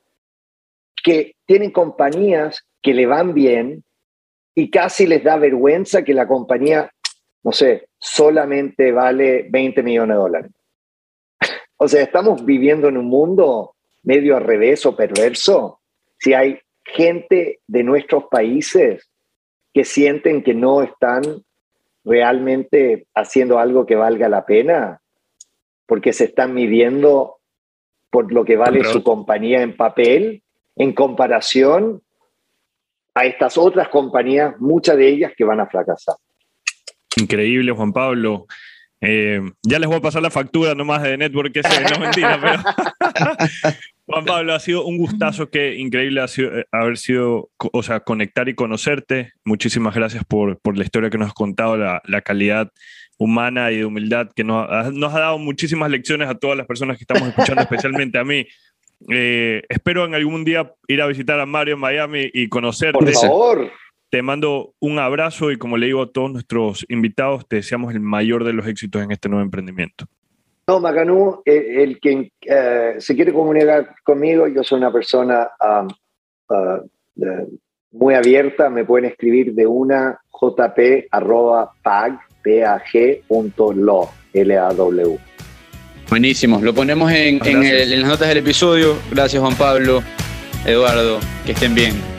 [1.03, 3.85] que tienen compañías que le van bien
[4.55, 6.91] y casi les da vergüenza que la compañía,
[7.43, 10.53] no sé, solamente vale 20 millones de dólares.
[11.85, 13.72] O sea, estamos viviendo en un mundo
[14.03, 15.81] medio al revés o perverso.
[16.19, 19.09] Si hay gente de nuestros países
[19.73, 21.23] que sienten que no están
[22.05, 25.01] realmente haciendo algo que valga la pena,
[25.87, 27.39] porque se están midiendo
[28.11, 30.43] por lo que vale su compañía en papel
[30.77, 32.03] en comparación
[33.15, 36.17] a estas otras compañías, muchas de ellas que van a fracasar.
[37.17, 38.47] Increíble, Juan Pablo.
[39.05, 42.63] Eh, ya les voy a pasar la factura nomás de Network, que no mentira, pero
[44.07, 48.01] Juan Pablo, ha sido un gustazo, que increíble ha sido, eh, haber sido, o sea,
[48.01, 49.33] conectar y conocerte.
[49.45, 52.71] Muchísimas gracias por, por la historia que nos has contado, la, la calidad
[53.19, 56.67] humana y de humildad que nos ha, nos ha dado muchísimas lecciones a todas las
[56.67, 58.47] personas que estamos escuchando, especialmente a mí.
[59.11, 62.99] Eh, espero en algún día ir a visitar a Mario en Miami y conocerte.
[62.99, 63.71] Por favor.
[64.13, 68.01] Te mando un abrazo y como le digo a todos nuestros invitados, te deseamos el
[68.01, 70.05] mayor de los éxitos en este nuevo emprendimiento.
[70.69, 75.89] No, Macanú, el, el que eh, se quiere comunicar conmigo, yo soy una persona um,
[76.51, 77.59] uh,
[77.93, 85.19] muy abierta, me pueden escribir de una jp arroba pag, pag.lo, L-A-W.
[86.11, 88.95] Buenísimo, lo ponemos en, en, el, en las notas del episodio.
[89.11, 90.03] Gracias Juan Pablo,
[90.67, 92.12] Eduardo, que estén bien.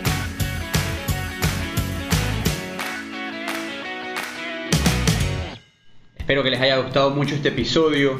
[6.33, 8.17] Espero que les haya gustado mucho este episodio.